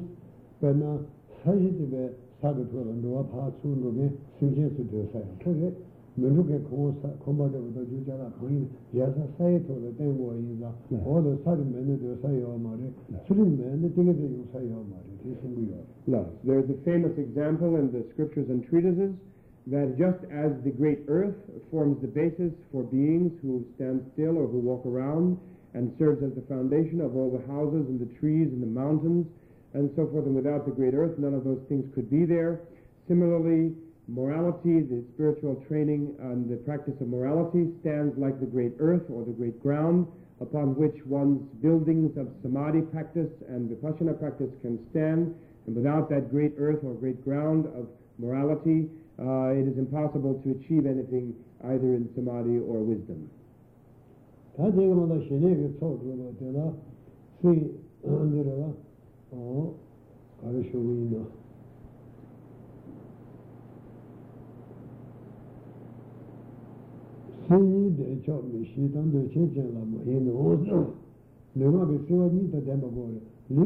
pe 0.59 0.71
na 0.73 0.97
sa 1.43 1.51
je 1.51 1.69
de 1.77 1.83
be 1.83 2.15
to 2.39 2.83
la 2.83 2.91
ndo 2.93 3.27
pa 3.29 3.51
chu 3.61 3.67
ndo 3.67 3.89
be 3.89 4.09
su 4.39 4.47
su 4.75 4.83
de 4.89 5.07
sa 5.11 5.19
to 5.43 5.51
ge 6.15 6.21
me 6.21 6.27
ru 6.29 6.45
ge 6.45 6.61
ko 6.69 6.93
sa 7.01 7.07
ko 7.23 7.31
ma 7.31 7.47
de 7.47 7.59
do 7.73 7.83
ju 7.85 8.03
ja 8.05 8.15
la 8.15 8.31
ko 8.39 8.47
yin 8.47 8.67
ya 8.91 9.11
sa 9.13 9.21
sa 9.37 9.47
ye 9.47 9.65
to 9.65 9.73
de 9.73 9.95
ten 9.95 10.17
wo 10.17 10.33
yin 10.33 10.57
za 10.59 10.71
Yeah. 10.89 11.05
o 11.07 11.21
de 11.21 11.37
sa 11.43 11.55
de 11.55 11.63
me 11.63 11.81
ne 11.81 11.97
de 11.97 12.17
sa 12.21 12.29
yo 12.29 12.57
ma 12.57 12.75
re 12.75 12.91
su 13.25 13.33
ri 13.33 13.41
me 13.41 13.63
ne 13.75 13.87
de 13.87 14.03
ge 14.03 14.13
de 14.15 14.25
yu 14.25 14.45
sa 14.51 14.59
yo 14.59 14.83
ma 14.89 14.97
re 14.97 15.13
de 15.23 15.37
sing 15.41 15.53
gu 15.53 15.61
yo 15.69 15.83
No. 16.05 16.25
There's 16.43 16.69
a 16.69 16.77
famous 16.83 17.17
example 17.17 17.75
in 17.77 17.91
the 17.91 18.03
scriptures 18.13 18.49
and 18.49 18.65
treatises 18.67 19.13
that 19.67 19.95
just 19.97 20.19
as 20.31 20.51
the 20.63 20.71
great 20.71 21.05
earth 21.07 21.35
forms 21.69 22.01
the 22.01 22.07
basis 22.07 22.51
for 22.71 22.83
beings 22.83 23.31
who 23.41 23.63
stand 23.75 24.01
still 24.13 24.37
or 24.37 24.47
who 24.47 24.57
walk 24.57 24.85
around 24.85 25.37
and 25.73 25.93
serves 25.99 26.23
as 26.23 26.33
the 26.33 26.41
foundation 26.49 26.99
of 26.99 27.15
all 27.15 27.29
the 27.29 27.45
houses 27.47 27.85
and 27.87 27.99
the 27.99 28.09
trees 28.19 28.49
and 28.51 28.61
the 28.61 28.67
mountains 28.67 29.27
and 29.73 29.89
so 29.95 30.05
forth, 30.07 30.25
and 30.25 30.35
without 30.35 30.65
the 30.65 30.71
great 30.71 30.93
earth, 30.93 31.17
none 31.17 31.33
of 31.33 31.45
those 31.45 31.61
things 31.69 31.85
could 31.95 32.09
be 32.09 32.25
there. 32.25 32.59
Similarly, 33.07 33.73
morality, 34.07 34.81
the 34.81 35.03
spiritual 35.13 35.63
training 35.67 36.15
and 36.19 36.49
the 36.49 36.57
practice 36.57 36.93
of 37.01 37.07
morality 37.07 37.71
stands 37.81 38.17
like 38.17 38.39
the 38.39 38.45
great 38.45 38.73
earth 38.79 39.03
or 39.09 39.23
the 39.25 39.31
great 39.31 39.61
ground 39.61 40.07
upon 40.41 40.75
which 40.75 40.97
one's 41.05 41.41
buildings 41.61 42.17
of 42.17 42.27
samadhi 42.41 42.81
practice 42.81 43.29
and 43.47 43.69
vipassana 43.69 44.17
practice 44.17 44.49
can 44.61 44.79
stand. 44.89 45.33
And 45.67 45.75
without 45.75 46.09
that 46.09 46.31
great 46.31 46.53
earth 46.57 46.79
or 46.83 46.93
great 46.95 47.23
ground 47.23 47.67
of 47.77 47.87
morality, 48.17 48.89
uh, 49.19 49.53
it 49.53 49.67
is 49.67 49.77
impossible 49.77 50.41
to 50.43 50.51
achieve 50.51 50.85
anything 50.85 51.35
either 51.63 51.93
in 51.93 52.09
samadhi 52.15 52.57
or 52.57 52.81
wisdom. 52.81 53.29
ta 54.57 54.69
de 54.69 54.81
ge 54.81 54.93
ma 54.93 55.05
da 55.05 55.19
she 55.21 55.35
ne 55.35 55.55
ge 55.55 55.79
cho 55.79 55.95
do 55.95 56.13
lo 56.13 56.33
de 56.37 56.51
la 56.51 56.73
si 57.39 57.79
an 58.03 58.31
de 58.31 58.43
la 58.43 58.73
o 59.31 59.75
ka 60.39 60.49
re 60.49 60.69
shu 60.69 60.77
wi 60.77 61.07
na 61.09 61.25
de 67.57 68.03
mi 68.53 68.65
shi 68.65 68.89
de 68.89 69.27
che 69.29 69.49
che 69.51 69.61
la 69.73 69.81
yin 70.03 70.27
o 70.29 70.57
le 71.53 71.65
ma 71.65 71.83
wa 71.83 71.89
ni 71.89 73.59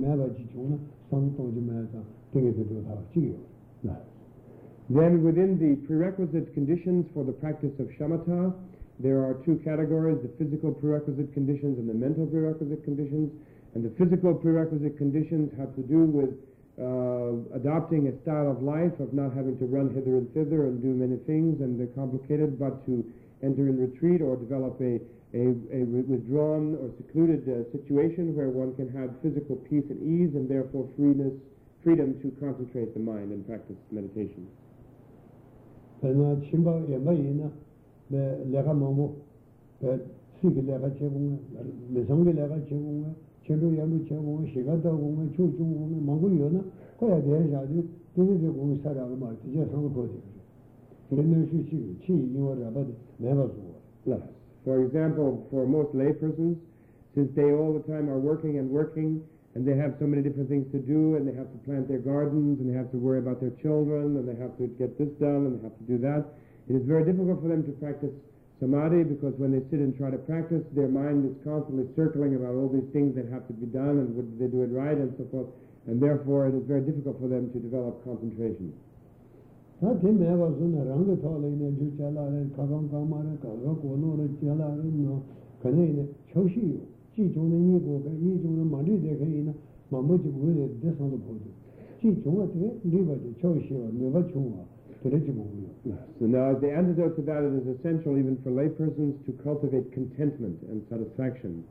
mē 0.00 0.16
bā 0.16 0.26
jī 0.32 0.44
chūng 0.52 0.70
nā 0.72 0.78
sāng 1.10 1.28
tōng 1.36 1.52
jī 1.52 1.60
mē 1.60 1.84
tāng 1.92 2.04
tēngi 2.32 2.52
tē 2.56 2.62
tō 2.64 2.80
tā 2.88 2.94
jī 3.12 3.22
yō 3.28 3.96
Then 4.88 5.22
within 5.22 5.58
the 5.58 5.76
prerequisite 5.86 6.52
conditions 6.52 7.06
for 7.12 7.24
the 7.24 7.32
practice 7.32 7.72
of 7.78 7.88
shamatha, 7.98 8.52
there 9.00 9.24
are 9.24 9.34
two 9.44 9.56
categories, 9.64 10.18
the 10.22 10.28
physical 10.36 10.72
prerequisite 10.72 11.32
conditions 11.32 11.78
and 11.78 11.88
the 11.88 11.94
mental 11.94 12.26
prerequisite 12.26 12.84
conditions. 12.84 13.32
And 13.74 13.84
the 13.84 13.90
physical 13.96 14.34
prerequisite 14.34 14.98
conditions 14.98 15.50
have 15.58 15.74
to 15.74 15.82
do 15.82 16.04
with 16.04 16.36
uh, 16.80 17.38
adopting 17.54 18.08
a 18.08 18.22
style 18.22 18.50
of 18.50 18.62
life 18.62 18.98
of 18.98 19.12
not 19.14 19.32
having 19.34 19.56
to 19.58 19.66
run 19.66 19.94
hither 19.94 20.18
and 20.18 20.26
thither 20.34 20.66
and 20.66 20.82
do 20.82 20.88
many 20.90 21.16
things 21.22 21.60
and 21.60 21.78
they're 21.78 21.94
complicated, 21.94 22.58
but 22.58 22.84
to 22.86 23.04
enter 23.42 23.68
in 23.68 23.78
retreat 23.78 24.20
or 24.20 24.34
develop 24.36 24.74
a, 24.80 24.98
a, 25.34 25.54
a 25.70 25.86
withdrawn 25.86 26.74
or 26.82 26.90
secluded 26.96 27.46
uh, 27.46 27.62
situation 27.70 28.34
where 28.34 28.48
one 28.48 28.74
can 28.74 28.90
have 28.90 29.14
physical 29.22 29.54
peace 29.70 29.84
and 29.88 30.02
ease 30.02 30.34
and 30.34 30.50
therefore 30.50 30.88
freeness, 30.96 31.32
freedom 31.84 32.18
to 32.22 32.34
concentrate 32.42 32.92
the 32.94 33.00
mind 33.00 33.30
and 33.30 33.46
practice 33.46 33.78
meditation. 33.92 34.48
pēnā 36.04 36.36
shīgā 43.44 44.74
tā 44.80 44.90
gōngā 44.90 45.24
chū 45.36 45.44
chū 45.56 45.64
gōngā 45.64 45.98
māngbō 46.08 46.28
yō 46.40 46.48
na 46.52 46.60
chī 51.10 51.58
chī 52.02 52.14
yīwā 52.14 52.52
rā 52.58 52.68
bā 52.72 52.82
tī 52.82 52.94
mē 53.20 53.30
bā 53.36 53.44
sū 53.44 53.60
wā 53.60 53.78
Yes. 54.06 54.20
For 54.64 54.82
example, 54.84 55.46
for 55.50 55.66
most 55.66 55.94
lay 55.94 56.12
persons, 56.12 56.56
since 57.14 57.30
they 57.34 57.52
all 57.52 57.72
the 57.72 57.84
time 57.90 58.08
are 58.10 58.18
working 58.18 58.58
and 58.58 58.70
working, 58.70 59.22
and 59.54 59.66
they 59.66 59.76
have 59.76 59.94
so 60.00 60.06
many 60.06 60.22
different 60.22 60.48
things 60.48 60.66
to 60.72 60.78
do, 60.78 61.16
and 61.16 61.28
they 61.28 61.34
have 61.34 61.50
to 61.52 61.58
plant 61.64 61.86
their 61.88 61.98
gardens, 61.98 62.60
and 62.60 62.68
they 62.68 62.76
have 62.76 62.90
to 62.90 62.96
worry 62.98 63.18
about 63.18 63.40
their 63.40 63.52
children, 63.62 64.16
and 64.16 64.28
they 64.28 64.34
have 64.40 64.56
to 64.58 64.66
get 64.78 64.98
this 64.98 65.08
done, 65.20 65.46
and 65.46 65.58
they 65.58 65.62
have 65.62 65.76
to 65.78 65.84
do 65.84 65.98
that, 65.98 66.24
it 66.68 66.74
is 66.74 66.82
very 66.86 67.04
difficult 67.04 67.42
for 67.42 67.48
them 67.48 67.62
to 67.64 67.72
practice 67.72 68.10
samadhi 68.64 69.04
because 69.04 69.36
when 69.36 69.52
they 69.52 69.60
sit 69.68 69.84
and 69.84 69.92
try 69.92 70.08
to 70.08 70.16
practice, 70.24 70.64
their 70.72 70.88
mind 70.88 71.28
is 71.28 71.36
constantly 71.44 71.84
circling 71.92 72.34
about 72.34 72.56
all 72.56 72.72
these 72.72 72.88
things 72.96 73.12
that 73.14 73.28
have 73.28 73.44
to 73.46 73.52
be 73.52 73.68
done, 73.68 74.00
and 74.00 74.16
would 74.16 74.40
they 74.40 74.48
do 74.48 74.64
it 74.64 74.72
right, 74.72 74.96
and 74.96 75.12
so 75.20 75.28
forth, 75.28 75.52
and 75.84 76.00
therefore 76.00 76.48
it 76.48 76.56
is 76.56 76.64
very 76.64 76.80
difficult 76.80 77.20
for 77.20 77.28
them 77.28 77.52
to 77.52 77.60
develop 77.60 78.00
concentration. 78.08 78.72
tā 79.84 79.90
tī 80.00 80.08
mē 80.16 80.32
bā 80.40 80.48
sū 80.56 80.64
na 80.70 80.80
rāngi 80.86 81.14
tō 81.20 81.30
lī 81.42 81.50
nē 81.60 81.68
jū 81.76 81.86
chā 81.98 82.08
lā 82.14 82.24
rē 82.24 82.40
kā 82.56 82.62
kāng 82.64 82.86
kā 82.88 82.98
mā 83.04 83.18
rē 83.20 83.34
kā 83.42 83.50
kā 83.52 83.72
kō 83.82 83.88
nō 84.00 84.10
rē 84.16 84.26
chā 84.40 84.54
lā 84.54 84.68
rē 84.80 84.86
nō 84.86 85.16
kā 85.60 85.68
nē 85.68 85.84
nē 85.98 86.04
chō 86.30 86.40
shī 86.54 86.62
yō 86.72 86.80
jī 87.12 87.22
chōng 87.34 87.48
nē 87.52 87.58
nī 87.58 87.74
kō 87.84 87.92
kā 88.04 88.10
nī 88.14 88.32
chōng 88.40 88.54
nē 88.54 88.64
mā 88.70 88.78
rī 88.86 88.94
kā 89.02 89.26
yī 89.28 89.44
na 89.44 89.52
jī 89.90 90.30
gu 90.30 90.40
rē 90.56 90.64
dē 90.80 90.88
sāng 90.96 91.10
dō 91.10 91.32
jī 92.00 92.08
chōng 92.22 92.36
wā 92.38 92.46
tē 92.54 92.64
lī 92.92 93.00
bā 93.02 93.14
jī 93.18 93.30
chō 93.40 93.48
wā 93.50 93.88
mē 93.98 94.06
bā 94.14 94.20
chōng 94.30 94.46
wā 94.54 94.62
tē 95.04 95.10
rē 95.12 95.18
jī 95.20 95.32
gu 95.36 95.44
gu 95.44 95.90
yō 95.92 95.96
So 96.18 96.24
now, 96.24 96.54
the 96.54 96.72
antidote 96.72 97.16
to 97.16 97.22
that, 97.28 97.44
is 97.44 97.66
essential 97.76 98.16
even 98.16 98.38
for 98.42 98.50
laypersons 98.50 99.20
to 99.26 99.32
cultivate 99.44 99.92
contentment 99.92 100.62
and 100.70 100.80
satisfaction. 100.88 101.62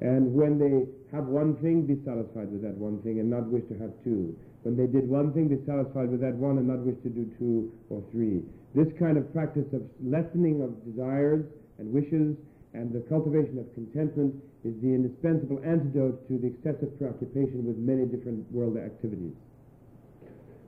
And 0.00 0.34
when 0.34 0.58
they 0.58 0.88
have 1.14 1.28
one 1.28 1.54
thing, 1.62 1.86
be 1.86 1.94
satisfied 2.04 2.50
with 2.50 2.62
that 2.62 2.76
one 2.76 2.98
thing 3.02 3.20
and 3.20 3.30
not 3.30 3.46
wish 3.46 3.62
to 3.68 3.78
have 3.78 3.92
two. 4.02 4.34
When 4.66 4.76
they 4.76 4.88
did 4.88 5.08
one 5.08 5.32
thing, 5.32 5.46
be 5.46 5.62
satisfied 5.64 6.10
with 6.10 6.20
that 6.22 6.34
one 6.34 6.58
and 6.58 6.66
not 6.66 6.80
wish 6.80 6.98
to 7.04 7.08
do 7.08 7.30
two 7.38 7.70
or 7.88 8.02
three. 8.10 8.42
This 8.74 8.90
kind 8.98 9.16
of 9.16 9.32
practice 9.32 9.70
of 9.72 9.82
lessening 10.02 10.62
of 10.62 10.74
desires 10.82 11.46
and 11.78 11.92
wishes 11.92 12.34
and 12.74 12.90
the 12.90 13.06
cultivation 13.06 13.58
of 13.62 13.72
contentment 13.74 14.34
is 14.64 14.74
the 14.82 14.90
indispensable 14.90 15.60
antidote 15.62 16.26
to 16.26 16.38
the 16.38 16.50
excessive 16.50 16.98
preoccupation 16.98 17.62
with 17.62 17.76
many 17.76 18.06
different 18.06 18.42
worldly 18.50 18.82
activities. 18.82 19.34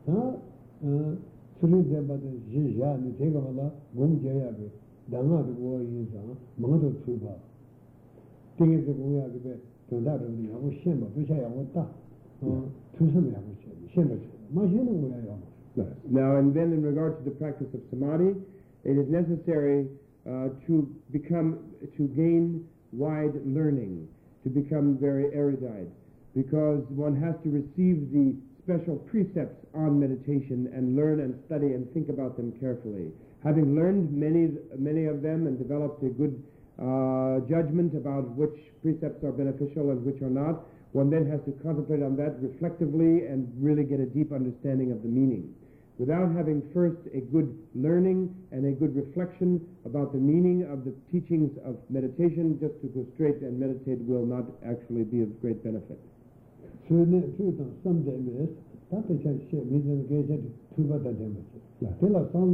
tsū 0.07 0.39
uh, 0.85 1.34
rī 1.65 1.81
dē 1.91 2.01
bā 2.09 2.15
tē 2.23 2.31
jī 2.53 2.63
yā 2.79 2.91
nē 3.01 3.11
tē 3.19 3.31
kā 3.33 3.41
mā 3.41 3.53
lā 3.59 3.67
gōng 3.97 4.15
jē 4.23 4.33
yā 4.41 4.51
bē 4.59 4.67
dā 5.11 5.19
ngā 5.25 5.39
tē 5.47 5.53
gō 5.61 5.71
yī 5.81 6.05
sā 6.13 6.21
mā 6.25 6.67
ngā 6.69 6.77
tō 6.83 6.89
tsū 7.01 7.13
bā 7.23 7.35
tē 8.57 8.65
ngē 8.69 8.79
tē 8.87 8.93
gōng 8.99 9.13
yā 9.17 9.25
bē 9.33 9.53
tōng 9.89 10.05
tā 10.05 10.13
rō 10.21 10.29
nī 10.37 10.45
yā 10.51 10.57
gō 10.63 10.69
xiān 10.81 10.97
bā 11.01 11.07
bē 11.15 11.27
chā 11.29 11.37
yā 11.41 11.49
gō 11.55 11.65
tā 11.75 11.85
tū 12.41 13.03
sā 13.13 13.19
mē 13.25 13.31
yā 13.35 13.41
gō 13.47 13.53
xiān 13.63 13.77
xiān 13.93 14.07
bā 14.13 14.17
chā 14.23 14.31
mā 14.55 14.63
xiān 14.71 14.85
nō 14.89 14.95
gō 15.03 15.09
yā 15.11 15.21
yā 15.25 15.37
mā 15.41 15.53
Now, 16.09 16.37
and 16.37 16.55
then 16.55 16.73
in 16.73 16.83
regard 16.83 17.19
to 17.19 17.25
the 17.25 17.35
practice 17.35 17.67
of 17.75 17.81
samadhi, 17.91 18.37
it 18.85 18.97
is 18.97 19.09
necessary 19.09 19.89
uh, 20.25 20.51
to 20.67 20.89
become, 21.11 21.59
to 21.97 22.07
gain 22.15 22.65
wide 22.93 23.35
learning, 23.45 24.07
to 24.45 24.51
become 24.51 24.97
very 25.01 25.35
erudite, 25.35 25.91
because 26.37 26.85
one 26.91 27.17
has 27.17 27.35
to 27.43 27.51
receive 27.51 28.13
the 28.13 28.37
special 28.65 28.97
precepts 29.13 29.61
on 29.75 30.01
meditation 30.01 30.73
and 30.75 30.97
learn 30.97 31.21
and 31.21 31.37
study 31.47 31.77
and 31.77 31.85
think 31.93 32.09
about 32.09 32.37
them 32.37 32.53
carefully. 32.59 33.13
Having 33.45 33.77
learned 33.77 34.11
many, 34.11 34.57
many 34.79 35.05
of 35.05 35.21
them 35.21 35.47
and 35.47 35.59
developed 35.59 36.03
a 36.03 36.09
good 36.09 36.43
uh, 36.81 37.45
judgment 37.45 37.95
about 37.95 38.25
which 38.35 38.57
precepts 38.81 39.23
are 39.23 39.33
beneficial 39.33 39.93
and 39.93 40.03
which 40.03 40.21
are 40.23 40.33
not, 40.33 40.65
one 40.93 41.11
then 41.11 41.29
has 41.29 41.41
to 41.45 41.53
concentrate 41.63 42.03
on 42.03 42.17
that 42.17 42.41
reflectively 42.41 43.27
and 43.29 43.53
really 43.61 43.85
get 43.85 44.01
a 44.01 44.07
deep 44.07 44.33
understanding 44.33 44.93
of 44.93 45.03
the 45.03 45.09
meaning. 45.09 45.53
Without 45.99 46.35
having 46.35 46.63
first 46.73 46.99
a 47.15 47.21
good 47.21 47.55
learning 47.75 48.35
and 48.51 48.67
a 48.67 48.73
good 48.73 48.97
reflection 48.97 49.61
about 49.85 50.13
the 50.13 50.19
meaning 50.19 50.67
of 50.67 50.85
the 50.85 50.95
teachings 51.13 51.53
of 51.65 51.77
meditation, 51.91 52.59
just 52.59 52.75
to 52.81 52.89
go 52.89 53.07
straight 53.15 53.37
and 53.43 53.61
meditate 53.61 54.01
will 54.03 54.27
not 54.27 54.45
actually 54.67 55.05
be 55.05 55.23
of 55.23 55.41
great 55.41 55.63
benefit. 55.63 56.01
Chā 56.85 56.95
shē 56.95 57.05
mī 57.05 57.21
sā 57.83 57.91
nē 57.91 58.49
kē 59.05 59.15
chā 59.23 59.33
tē 59.51 59.59
tū 60.75 60.81
tā 60.85 61.11
lō 62.11 62.21
tāng 62.33 62.49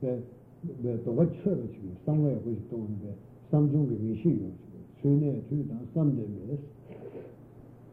bē 0.00 0.12
bē 0.82 0.92
tō 1.04 1.10
gā 1.14 1.24
chē 1.42 1.50
yā 1.50 1.94
bē 2.44 2.52
kē 4.94 5.04
yō 5.04 6.02
mē 6.14 6.58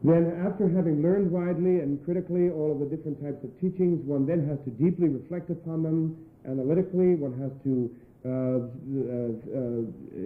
Then, 0.04 0.32
after 0.42 0.68
having 0.68 1.00
learned 1.00 1.30
widely 1.30 1.78
and 1.78 2.04
critically 2.04 2.50
all 2.50 2.72
of 2.72 2.80
the 2.80 2.86
different 2.86 3.22
types 3.22 3.44
of 3.44 3.50
teachings, 3.60 4.04
one 4.04 4.26
then 4.26 4.44
has 4.48 4.58
to 4.64 4.70
deeply 4.70 5.06
reflect 5.08 5.48
upon 5.50 5.84
them 5.84 6.16
analytically. 6.44 7.14
One 7.14 7.38
has 7.38 7.52
to 7.62 7.88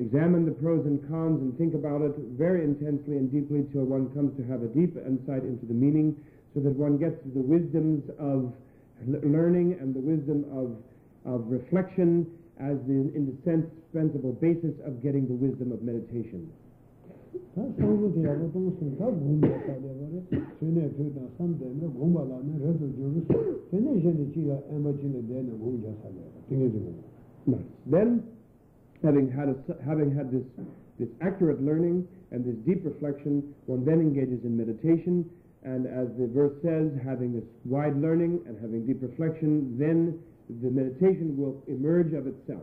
examine 0.04 0.44
the 0.44 0.52
pros 0.60 0.84
and 0.84 1.00
cons 1.08 1.40
and 1.40 1.56
think 1.56 1.72
about 1.72 2.02
it 2.02 2.12
very 2.36 2.62
intensely 2.62 3.16
and 3.16 3.32
deeply 3.32 3.64
till 3.72 3.84
one 3.84 4.12
comes 4.12 4.36
to 4.36 4.44
have 4.44 4.62
a 4.62 4.68
deep 4.68 4.96
insight 5.00 5.42
into 5.44 5.64
the 5.64 5.72
meaning 5.72 6.12
so 6.52 6.60
that 6.60 6.76
one 6.76 6.98
gets 6.98 7.16
the 7.32 7.40
wisdoms 7.40 8.04
of 8.18 8.52
l- 9.08 9.20
learning 9.24 9.78
and 9.80 9.94
the 9.94 10.00
wisdom 10.00 10.44
of, 10.52 10.76
of 11.24 11.48
reflection 11.48 12.26
as 12.60 12.76
in 12.88 13.08
the 13.08 13.16
indispensable 13.16 14.32
basis 14.44 14.76
of 14.84 15.02
getting 15.02 15.26
the 15.28 15.34
wisdom 15.34 15.72
of 15.72 15.80
meditation. 15.80 16.52
gōng 27.48 27.64
Then, 27.86 28.24
having 29.02 29.30
had, 29.30 29.48
a, 29.48 29.56
having 29.84 30.14
had 30.14 30.30
this, 30.32 30.44
this 30.98 31.08
accurate 31.20 31.62
learning 31.62 32.06
and 32.30 32.44
this 32.44 32.56
deep 32.66 32.84
reflection, 32.84 33.54
one 33.66 33.84
then 33.84 34.00
engages 34.00 34.44
in 34.44 34.56
meditation. 34.56 35.28
And 35.62 35.86
as 35.86 36.08
the 36.18 36.26
verse 36.32 36.54
says, 36.62 36.92
having 37.04 37.34
this 37.34 37.44
wide 37.64 37.96
learning 37.96 38.40
and 38.46 38.56
having 38.60 38.86
deep 38.86 39.02
reflection, 39.02 39.76
then 39.78 40.18
the 40.62 40.70
meditation 40.70 41.36
will 41.36 41.62
emerge 41.66 42.12
of 42.12 42.26
itself. 42.26 42.62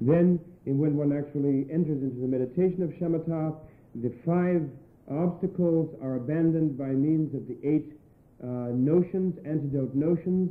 Then, 0.00 0.38
when 0.76 0.96
one 0.96 1.16
actually 1.16 1.64
enters 1.72 2.02
into 2.02 2.20
the 2.20 2.28
meditation 2.28 2.82
of 2.82 2.90
shamatha, 3.00 3.56
the 4.02 4.12
five 4.26 4.68
obstacles 5.08 5.88
are 6.02 6.16
abandoned 6.16 6.76
by 6.76 6.92
means 6.92 7.32
of 7.34 7.48
the 7.48 7.56
eight 7.64 7.96
uh, 8.42 8.74
notions, 8.76 9.38
antidote 9.46 9.94
notions, 9.94 10.50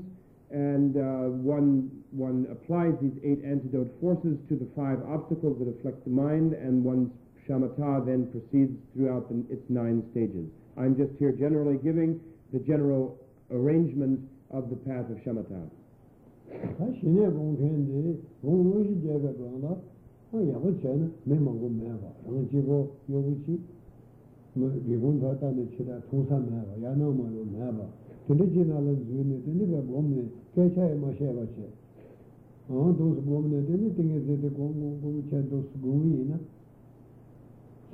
and 0.50 0.96
uh, 0.96 1.30
one, 1.44 1.92
one 2.12 2.48
applies 2.50 2.94
these 3.02 3.14
eight 3.24 3.44
antidote 3.44 3.92
forces 4.00 4.40
to 4.50 4.56
the 4.56 4.68
five 4.76 4.98
obstacles 5.06 5.60
that 5.60 5.70
afflict 5.70 6.04
the 6.06 6.10
mind, 6.10 6.54
and 6.54 6.84
one's 6.84 7.12
shamatha 7.48 8.06
then 8.06 8.28
proceeds 8.32 8.74
throughout 8.96 9.30
the, 9.30 9.44
its 9.54 9.64
nine 9.70 10.04
stages. 10.12 10.48
I'm 10.78 10.96
just 10.96 11.12
here 11.20 11.32
generally 11.32 11.78
giving 11.78 12.20
the 12.54 12.60
general 12.60 13.20
arrangement 13.52 14.20
of 14.52 14.70
the 14.70 14.76
path 14.76 15.06
of 15.12 15.18
shamatha. 15.24 15.70
tā 20.31 20.39
shē 20.39 20.49
nē 20.49 20.57
gōng 20.63 20.77
kēn 20.81 21.01
dē 21.25 21.37
gōng 21.37 21.37
lō 21.37 21.37
shī 21.37 21.37
jē 21.37 21.37
bā 21.37 21.37
gōng 21.37 21.37
lā 21.37 21.37
ā 21.37 21.37
yā 21.37 21.37
bā 21.37 21.37
chē 21.37 21.37
nē 21.37 21.37
mē 21.37 21.37
mā 21.45 21.53
gō 21.61 21.69
mē 21.79 21.87
bā 22.03 22.11
rāng 22.27 22.47
jī 22.51 22.61
gō 22.69 22.79
yō 23.13 23.19
gu 23.27 23.35
chī 23.45 23.55
뭐 24.55 24.69
리본 24.69 25.19
다다네 25.21 25.65
치다 25.73 25.99
통사 26.11 26.37
매바 26.37 26.77
야나마로 26.83 27.45
매바 27.57 27.89
근데 28.29 28.53
지나는 28.53 29.01
주네 29.09 29.41
근데 29.49 29.65
그 29.65 29.81
몸에 29.81 30.29
개차에 30.55 30.95
마셔 31.01 31.33
봐지 31.33 31.57
어 32.69 32.93
도스 32.93 33.25
몸에 33.25 33.65
되는 33.65 33.97
띵에 33.97 34.13
되게 34.29 34.51
공공 34.51 35.01
공차 35.01 35.41
도스 35.49 35.73
공이나 35.81 36.39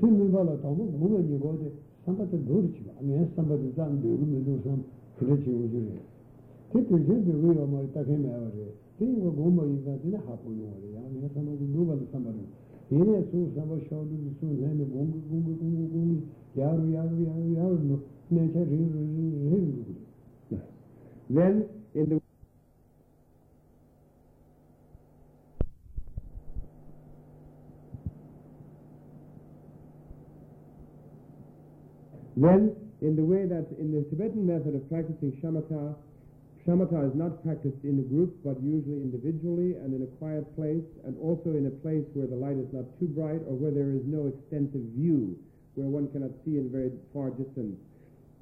신민발아 0.01 0.59
다고 0.59 0.83
몸에 0.99 1.23
이거데 1.31 1.71
삼바도 2.05 2.37
노르지 2.43 2.83
마 2.91 2.99
아니 2.99 3.14
삼바도 3.37 3.75
장 3.77 4.03
되고 4.03 4.19
메도 4.19 4.59
삼 4.67 4.83
그렇지 5.14 5.47
우주래 5.47 5.95
특히 6.73 6.91
제도 7.07 7.38
왜 7.38 7.55
말이 7.55 7.87
딱 7.95 8.03
해매 8.03 8.35
와래 8.35 8.51
띵거 8.51 8.67
몸에 8.67 8.67
이가 8.67 8.67
되나 8.67 8.67
하고요 8.67 8.67
야 8.67 8.75
내가 8.75 8.82
su 9.00 9.06
su 14.40 14.46
gongi 14.46 15.20
gongi 15.30 15.54
gongi 15.60 15.86
gongi 15.92 16.22
no 17.88 18.00
then 21.30 21.68
in 21.94 22.10
the 22.10 22.22
Then, 32.36 32.76
in 33.02 33.16
the 33.16 33.22
way 33.24 33.46
that 33.46 33.68
in 33.80 33.92
the 33.94 34.02
Tibetan 34.10 34.48
method 34.48 34.74
of 34.76 34.90
practicing 34.90 35.32
shamatha, 35.42 35.96
shamatha 36.65 37.08
is 37.08 37.15
not 37.15 37.43
practiced 37.43 37.84
in 37.84 37.99
a 37.99 38.08
group, 38.08 38.36
but 38.43 38.56
usually 38.63 39.04
individually 39.04 39.76
and 39.76 39.93
in 39.93 40.04
a 40.04 40.12
quiet 40.17 40.47
place, 40.56 40.84
and 41.04 41.17
also 41.19 41.52
in 41.52 41.67
a 41.67 41.76
place 41.84 42.06
where 42.13 42.28
the 42.28 42.36
light 42.36 42.56
is 42.56 42.71
not 42.71 42.88
too 42.99 43.08
bright 43.08 43.43
or 43.47 43.56
where 43.60 43.71
there 43.71 43.91
is 43.91 44.04
no 44.08 44.32
extensive 44.32 44.84
view, 44.95 45.36
where 45.76 45.88
one 45.88 46.08
cannot 46.12 46.32
see 46.45 46.56
in 46.56 46.71
very 46.71 46.91
far 47.12 47.32
distance. 47.32 47.76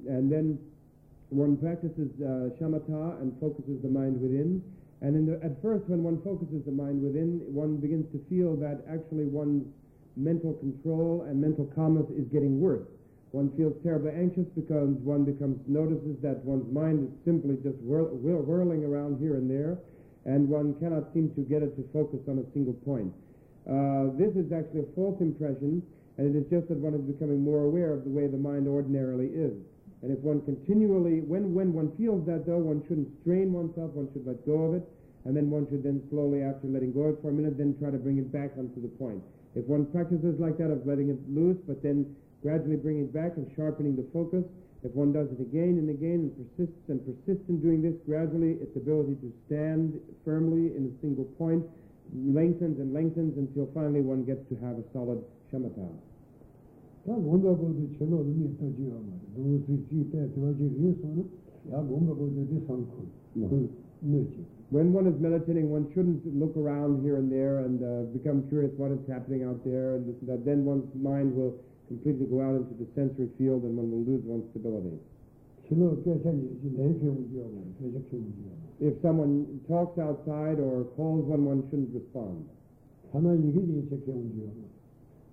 And 0.06 0.30
then 0.30 0.58
one 1.30 1.56
practices 1.56 2.10
uh, 2.22 2.54
shamatha 2.60 3.20
and 3.20 3.34
focuses 3.40 3.82
the 3.82 3.90
mind 3.90 4.20
within. 4.20 4.62
And 5.00 5.26
the, 5.26 5.42
at 5.42 5.60
first, 5.60 5.88
when 5.90 6.04
one 6.06 6.22
focuses 6.22 6.62
the 6.64 6.70
mind 6.70 7.02
within, 7.02 7.42
one 7.50 7.78
begins 7.78 8.06
to 8.12 8.22
feel 8.30 8.54
that 8.62 8.86
actually 8.86 9.26
one's 9.26 9.66
mental 10.14 10.54
control 10.54 11.26
and 11.26 11.40
mental 11.40 11.66
calmness 11.74 12.06
is 12.14 12.28
getting 12.30 12.60
worse. 12.60 12.86
One 13.32 13.48
feels 13.56 13.72
terribly 13.82 14.12
anxious 14.12 14.44
because 14.54 14.92
one 15.00 15.24
becomes 15.24 15.56
notices 15.66 16.20
that 16.20 16.44
one's 16.44 16.68
mind 16.68 17.08
is 17.08 17.12
simply 17.24 17.56
just 17.64 17.80
whirl, 17.80 18.12
whirl, 18.12 18.44
whirling 18.44 18.84
around 18.84 19.18
here 19.18 19.40
and 19.40 19.48
there, 19.48 19.80
and 20.28 20.48
one 20.48 20.76
cannot 20.78 21.08
seem 21.16 21.32
to 21.34 21.40
get 21.40 21.64
it 21.64 21.72
to 21.80 21.84
focus 21.96 22.20
on 22.28 22.44
a 22.44 22.46
single 22.52 22.76
point. 22.84 23.08
Uh, 23.64 24.12
this 24.20 24.36
is 24.36 24.52
actually 24.52 24.84
a 24.84 24.90
false 24.94 25.16
impression, 25.24 25.80
and 26.20 26.28
it 26.28 26.36
is 26.36 26.44
just 26.52 26.68
that 26.68 26.76
one 26.76 26.92
is 26.92 27.00
becoming 27.08 27.40
more 27.40 27.64
aware 27.64 27.96
of 27.96 28.04
the 28.04 28.12
way 28.12 28.28
the 28.28 28.36
mind 28.36 28.68
ordinarily 28.68 29.32
is. 29.32 29.56
And 30.04 30.12
if 30.12 30.20
one 30.20 30.44
continually, 30.44 31.24
when, 31.24 31.54
when 31.54 31.72
one 31.72 31.96
feels 31.96 32.26
that 32.26 32.44
though, 32.44 32.60
one 32.60 32.84
shouldn't 32.84 33.08
strain 33.24 33.48
oneself, 33.48 33.96
one 33.96 34.12
should 34.12 34.26
let 34.26 34.44
go 34.44 34.68
of 34.68 34.74
it, 34.76 34.84
and 35.24 35.32
then 35.32 35.48
one 35.48 35.64
should 35.72 35.82
then 35.82 36.04
slowly, 36.10 36.42
after 36.42 36.68
letting 36.68 36.92
go 36.92 37.08
of 37.08 37.16
it 37.16 37.22
for 37.22 37.30
a 37.30 37.32
minute, 37.32 37.56
then 37.56 37.78
try 37.80 37.88
to 37.88 37.96
bring 37.96 38.18
it 38.18 38.28
back 38.28 38.52
onto 38.58 38.82
the 38.82 38.92
point. 39.00 39.24
If 39.54 39.64
one 39.64 39.86
practices 39.88 40.36
like 40.36 40.58
that 40.58 40.68
of 40.68 40.84
letting 40.84 41.08
it 41.08 41.16
loose, 41.32 41.56
but 41.64 41.82
then 41.82 42.12
gradually 42.41 42.77
bringing 42.77 43.03
it 43.03 43.13
back 43.13 43.37
and 43.37 43.49
sharpening 43.55 43.95
the 43.95 44.05
focus, 44.13 44.43
if 44.83 44.91
one 44.93 45.11
does 45.11 45.27
it 45.33 45.41
again 45.41 45.81
and 45.81 45.89
again 45.89 46.29
and 46.29 46.31
persists 46.37 46.85
and 46.87 47.01
persists 47.01 47.43
in 47.49 47.59
doing 47.59 47.81
this, 47.81 47.95
gradually 48.05 48.61
its 48.61 48.75
ability 48.77 49.15
to 49.25 49.33
stand 49.45 49.97
firmly 50.23 50.75
in 50.77 50.87
a 50.87 50.93
single 51.01 51.25
point 51.37 51.65
lengthens 52.13 52.79
and 52.79 52.93
lengthens 52.93 53.37
until 53.37 53.67
finally 53.73 54.01
one 54.01 54.23
gets 54.23 54.47
to 54.47 54.55
have 54.63 54.77
a 54.77 54.85
solid 54.93 55.19
shamatha. 55.51 55.89
다 57.07 57.15
뭔가 57.15 57.55
거기 57.55 57.87
철로 57.97 58.19
의미 58.19 58.51
떠지요 58.59 58.99
말 58.99 59.15
누구지 59.35 59.87
지때 59.87 60.27
저지 60.35 60.59
예수는 60.75 61.23
야 61.71 61.79
뭔가 61.79 62.13
거기 62.13 62.35
상코 62.67 63.07
그 63.33 63.69
느지 64.01 64.43
When 64.69 64.91
one 64.91 65.07
is 65.07 65.15
meditating, 65.21 65.71
one 65.71 65.87
shouldn't 65.95 66.27
look 66.27 66.51
around 66.57 66.99
here 67.01 67.15
and 67.15 67.31
there 67.31 67.63
and 67.63 67.79
uh, 67.79 68.11
become 68.11 68.43
curious 68.49 68.75
what 68.75 68.91
is 68.91 68.99
happening 69.07 69.47
out 69.47 69.63
there, 69.63 69.95
and 69.95 70.03
this 70.03 70.19
and 70.19 70.27
that. 70.27 70.43
Then 70.43 70.65
one's 70.65 70.91
mind 70.93 71.31
will 71.31 71.55
completely 71.92 72.26
go 72.32 72.40
out 72.40 72.56
into 72.56 72.72
the 72.80 72.88
sensory 72.96 73.28
field 73.36 73.68
and 73.68 73.76
one 73.76 73.92
will 73.92 74.04
lose 74.08 74.24
one's 74.24 74.48
stability. 74.56 74.96
If 78.80 78.94
someone 79.02 79.60
talks 79.68 79.98
outside 80.00 80.58
or 80.58 80.84
calls 80.96 81.24
one, 81.28 81.44
one 81.44 81.62
shouldn't 81.68 81.92
respond. 81.94 82.48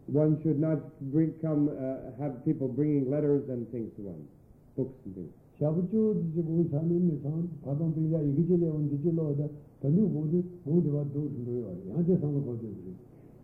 One 0.05 0.41
should 0.43 0.59
not 0.59 0.79
bring, 1.11 1.33
come, 1.41 1.69
uh, 1.69 2.11
have 2.21 2.43
people 2.43 2.67
bringing 2.67 3.09
letters 3.09 3.47
and 3.49 3.69
things 3.71 3.95
to 3.95 4.01
one, 4.01 4.27
books 4.75 4.99
and 5.05 5.15
things. 5.15 5.33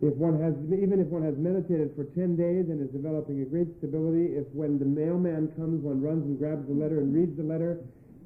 If 0.02 0.12
one 0.20 0.36
has, 0.44 0.52
even 0.68 1.00
if 1.00 1.08
one 1.08 1.24
has 1.24 1.40
meditated 1.40 1.96
for 1.96 2.04
10 2.04 2.36
days 2.36 2.68
and 2.68 2.84
is 2.84 2.92
developing 2.92 3.40
a 3.40 3.48
great 3.48 3.72
stability, 3.80 4.36
if 4.36 4.44
when 4.52 4.78
the 4.78 4.84
mailman 4.84 5.48
comes, 5.56 5.80
one 5.80 6.04
runs 6.04 6.28
and 6.28 6.38
grabs 6.38 6.68
the 6.68 6.76
letter 6.76 7.00
and 7.00 7.16
reads 7.16 7.34
the 7.36 7.42
letter, 7.42 7.80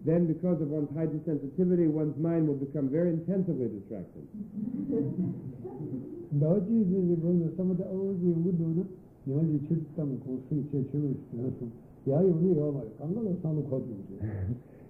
then 0.05 0.27
because 0.27 0.59
of 0.59 0.67
one's 0.67 0.91
heightened 0.97 1.23
sensitivity, 1.23 1.87
one's 1.87 2.19
mind 2.19 2.49
will 2.49 2.59
become 2.59 2.91
very 2.91 3.15
intensively 3.15 3.71
distracted. 3.71 4.27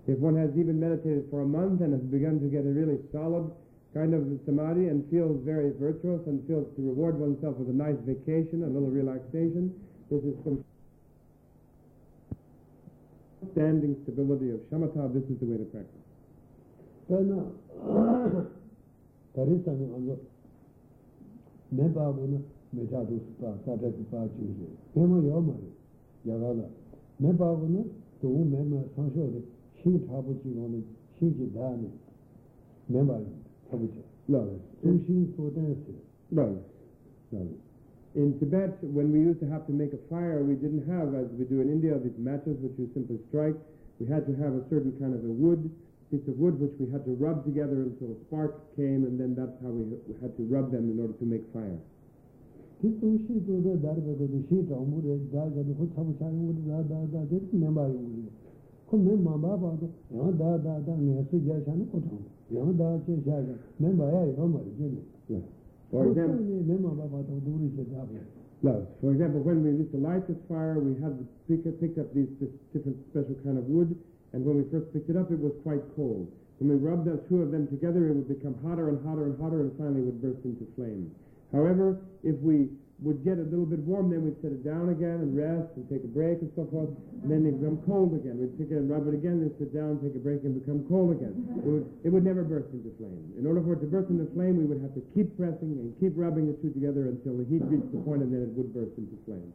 if 0.07 0.19
one 0.19 0.37
has 0.37 0.51
even 0.57 0.81
meditated 0.81 1.27
for 1.31 1.43
a 1.43 1.47
month 1.47 1.83
and 1.83 1.93
has 1.93 2.01
begun 2.09 2.41
to 2.41 2.49
get 2.49 2.65
a 2.65 2.73
really 2.73 2.97
solid 3.13 3.51
kind 3.95 4.15
of 4.15 4.23
samadhi 4.47 4.87
and 4.87 5.03
feels 5.11 5.43
very 5.45 5.73
virtuous 5.79 6.23
and 6.27 6.47
feels 6.47 6.67
to 6.77 6.83
reward 6.83 7.19
oneself 7.19 7.57
with 7.57 7.69
a 7.69 7.73
nice 7.73 7.99
vacation, 8.07 8.63
a 8.63 8.71
little 8.71 8.91
relaxation. 8.91 9.75
This 10.11 10.23
is 10.23 10.35
some 10.45 10.65
standing 13.53 13.97
stability 14.05 14.51
of 14.51 14.61
shamatha. 14.71 15.13
This 15.13 15.25
is 15.27 15.39
the 15.41 15.47
way 15.47 15.59
to 15.59 15.65
practice. 15.65 16.07
So 17.09 17.19
now, 17.19 17.51
Parisani 19.35 19.91
on 19.95 20.07
the 20.07 20.17
Mepa 21.75 22.15
Vena 22.15 22.39
Mecha 22.77 23.03
Duspa, 23.07 23.59
Sata 23.67 23.91
Kipa 23.91 24.29
Chingi, 24.39 24.71
Pema 24.95 25.19
Yomari, 25.23 25.71
Yagala, 26.27 26.69
Mepa 27.21 27.61
Vena, 27.61 27.83
the 28.23 28.29
woman 28.29 28.71
Mema 28.71 28.85
Sanshodi, 28.95 29.43
she 29.83 29.91
Tapu 30.07 30.39
Chigoni, 30.45 30.83
she 31.19 31.27
Jidani, 31.27 31.91
Mepa 32.93 33.19
Vena. 33.19 33.40
No. 34.29 34.61
No. 36.41 36.61
Tushin 37.31 37.55
In 38.15 38.39
Tibet, 38.41 38.83
when 38.83 39.13
we 39.13 39.21
used 39.21 39.39
to 39.41 39.47
have 39.47 39.67
to 39.67 39.73
make 39.73 39.93
a 39.93 40.03
fire, 40.11 40.43
we 40.43 40.55
didn't 40.55 40.83
have, 40.91 41.15
as 41.15 41.31
we 41.39 41.45
do 41.45 41.61
in 41.61 41.71
India, 41.71 41.95
these 41.99 42.19
matches 42.19 42.59
which 42.59 42.75
you 42.79 42.91
simply 42.93 43.19
strike. 43.29 43.55
We 44.01 44.07
had 44.07 44.27
to 44.27 44.35
have 44.43 44.55
a 44.55 44.67
certain 44.69 44.99
kind 44.99 45.15
of 45.15 45.23
a 45.23 45.31
wood, 45.31 45.71
piece 46.11 46.27
of 46.27 46.35
wood, 46.35 46.59
which 46.59 46.75
we 46.83 46.91
had 46.91 47.05
to 47.07 47.15
rub 47.15 47.45
together 47.45 47.87
until 47.87 48.11
a 48.11 48.19
spark 48.27 48.59
came, 48.75 49.07
and 49.07 49.15
then 49.15 49.39
that's 49.39 49.55
how 49.63 49.71
we 49.71 49.95
had 50.19 50.35
to 50.37 50.43
rub 50.51 50.73
them 50.75 50.91
in 50.91 50.99
order 50.99 51.15
to 51.15 51.27
make 51.27 51.47
fire. 51.55 51.79
For 65.91 66.07
example. 66.11 66.39
For 69.01 69.13
example, 69.13 69.41
when 69.41 69.65
we 69.65 69.71
used 69.71 69.93
to 69.93 69.99
light 69.99 70.29
this 70.29 70.37
fire, 70.49 70.79
we 70.79 71.01
had 71.01 71.17
to 71.17 71.25
pick, 71.49 71.97
up 71.99 72.13
these 72.13 72.29
different 72.75 72.99
special 73.11 73.35
kind 73.43 73.57
of 73.57 73.65
wood, 73.65 73.97
and 74.33 74.45
when 74.45 74.59
we 74.59 74.65
first 74.71 74.93
picked 74.93 75.09
it 75.11 75.17
up, 75.17 75.31
it 75.31 75.39
was 75.39 75.53
quite 75.63 75.81
cold. 75.97 76.31
When 76.59 76.69
we 76.69 76.77
rubbed 76.77 77.07
the 77.07 77.17
two 77.29 77.41
of 77.41 77.51
them 77.51 77.67
together, 77.69 78.09
it 78.11 78.15
would 78.15 78.29
become 78.29 78.55
hotter 78.63 78.91
and 78.91 79.01
hotter 79.07 79.25
and 79.25 79.41
hotter, 79.41 79.61
and 79.63 79.73
finally 79.79 80.03
would 80.03 80.21
burst 80.21 80.45
into 80.45 80.67
flame. 80.77 81.11
However, 81.53 81.99
if 82.23 82.39
we 82.41 82.69
would 83.01 83.25
get 83.25 83.41
a 83.41 83.47
little 83.49 83.65
bit 83.65 83.81
warm, 83.89 84.13
then 84.13 84.21
we'd 84.25 84.37
set 84.45 84.53
it 84.53 84.61
down 84.61 84.93
again 84.93 85.25
and 85.25 85.33
rest 85.33 85.73
and 85.77 85.89
take 85.89 86.05
a 86.05 86.13
break 86.13 86.45
and 86.45 86.53
so 86.53 86.69
forth, 86.69 86.93
and 87.25 87.33
then 87.33 87.49
it'd 87.49 87.57
become 87.57 87.81
cold 87.89 88.13
again. 88.13 88.37
We'd 88.37 88.53
pick 88.61 88.69
it 88.69 88.77
and 88.77 88.93
rub 88.93 89.09
it 89.09 89.17
again, 89.17 89.41
then 89.41 89.49
sit 89.57 89.73
down, 89.73 89.97
take 90.05 90.13
a 90.13 90.21
break, 90.21 90.45
and 90.45 90.53
become 90.53 90.85
cold 90.85 91.17
again. 91.17 91.33
It 91.65 91.65
would, 91.65 91.87
it 92.05 92.11
would 92.13 92.25
never 92.29 92.45
burst 92.45 92.69
into 92.77 92.93
flame. 93.01 93.25
In 93.41 93.49
order 93.49 93.65
for 93.65 93.73
it 93.73 93.81
to 93.81 93.89
burst 93.89 94.13
into 94.13 94.29
flame, 94.37 94.61
we 94.61 94.69
would 94.69 94.85
have 94.85 94.93
to 94.93 95.03
keep 95.17 95.33
pressing 95.41 95.81
and 95.81 95.97
keep 95.97 96.13
rubbing 96.13 96.45
the 96.45 96.57
two 96.61 96.69
together 96.77 97.09
until 97.09 97.41
the 97.41 97.49
heat 97.49 97.65
reached 97.73 97.89
the 97.89 98.05
point, 98.05 98.21
and 98.21 98.29
then 98.29 98.45
it 98.45 98.53
would 98.53 98.69
burst 98.77 98.93
into 99.01 99.17
flame. 99.25 99.49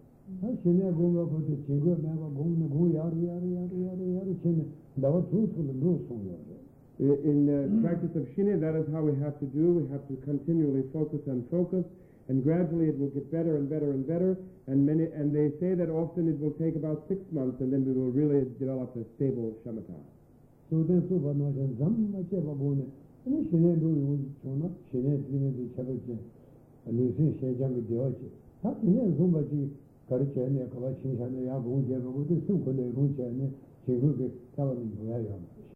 In 6.98 7.46
the 7.46 7.68
practice 7.86 8.16
of 8.16 8.26
Shinne, 8.34 8.58
that 8.62 8.74
is 8.74 8.88
how 8.90 9.02
we 9.06 9.14
have 9.22 9.38
to 9.38 9.46
do. 9.46 9.84
We 9.84 9.92
have 9.92 10.08
to 10.08 10.16
continually 10.26 10.82
focus 10.94 11.20
and 11.28 11.46
focus 11.52 11.86
and 12.28 12.44
gradually 12.44 12.90
it 12.90 12.98
will 12.98 13.14
get 13.14 13.32
better 13.32 13.58
and 13.58 13.70
better 13.70 13.92
and 13.92 14.08
better. 14.08 14.38
And 14.68 14.86
many, 14.86 15.06
and 15.14 15.30
they 15.30 15.54
say 15.62 15.78
that 15.78 15.90
often 15.94 16.26
it 16.28 16.42
will 16.42 16.58
take 16.58 16.76
about 16.76 17.06
six 17.08 17.22
months, 17.32 17.62
and 17.62 17.72
then 17.72 17.86
we 17.86 17.94
will 17.94 18.10
really 18.10 18.50
develop 18.58 18.98
a 18.98 19.06
stable 19.16 19.54
shamatha. 19.62 19.94
So 20.74 20.82
then, 20.90 21.06
so 21.06 21.22
what? 21.22 21.38
No, 21.38 21.54
just 21.54 21.78
some 21.78 22.10
much 22.10 22.34
of 22.34 22.50
a 22.50 22.56
bone. 22.58 22.90
And 23.30 23.46
she 23.46 23.58
then 23.58 23.78
do 23.78 23.90
you 23.94 24.26
want 24.42 24.74
to? 24.74 24.74
She 24.90 24.98
then 25.06 25.22
bring 25.30 25.54
the 25.54 25.70
chabot. 25.78 26.02
And 26.90 26.94
you 26.98 27.14
see, 27.14 27.30
she 27.38 27.54
jump 27.62 27.78
the 27.78 27.94
watch. 27.94 28.18
That 28.66 28.82
is 28.82 29.14
so 29.22 29.26
much. 29.30 29.54
Karche 30.08 30.50
ne 30.50 30.68
kawa 30.70 30.94
chin 31.02 31.18
shane 31.18 31.46
ya 31.46 31.58
bu 31.58 31.84
je 31.88 31.96
bu 31.98 32.24
de 32.28 32.40
sun 32.46 32.64
ko 32.64 32.72
ne 32.72 32.92
ru 32.94 33.16
che 33.16 33.24
ne 33.24 33.52
chi 33.86 33.98
ru 33.98 34.16
ge 34.16 34.32
ta 34.54 34.64
wa 34.64 34.74
ni 34.74 35.10
ya 35.10 35.18
ya. 35.18 35.55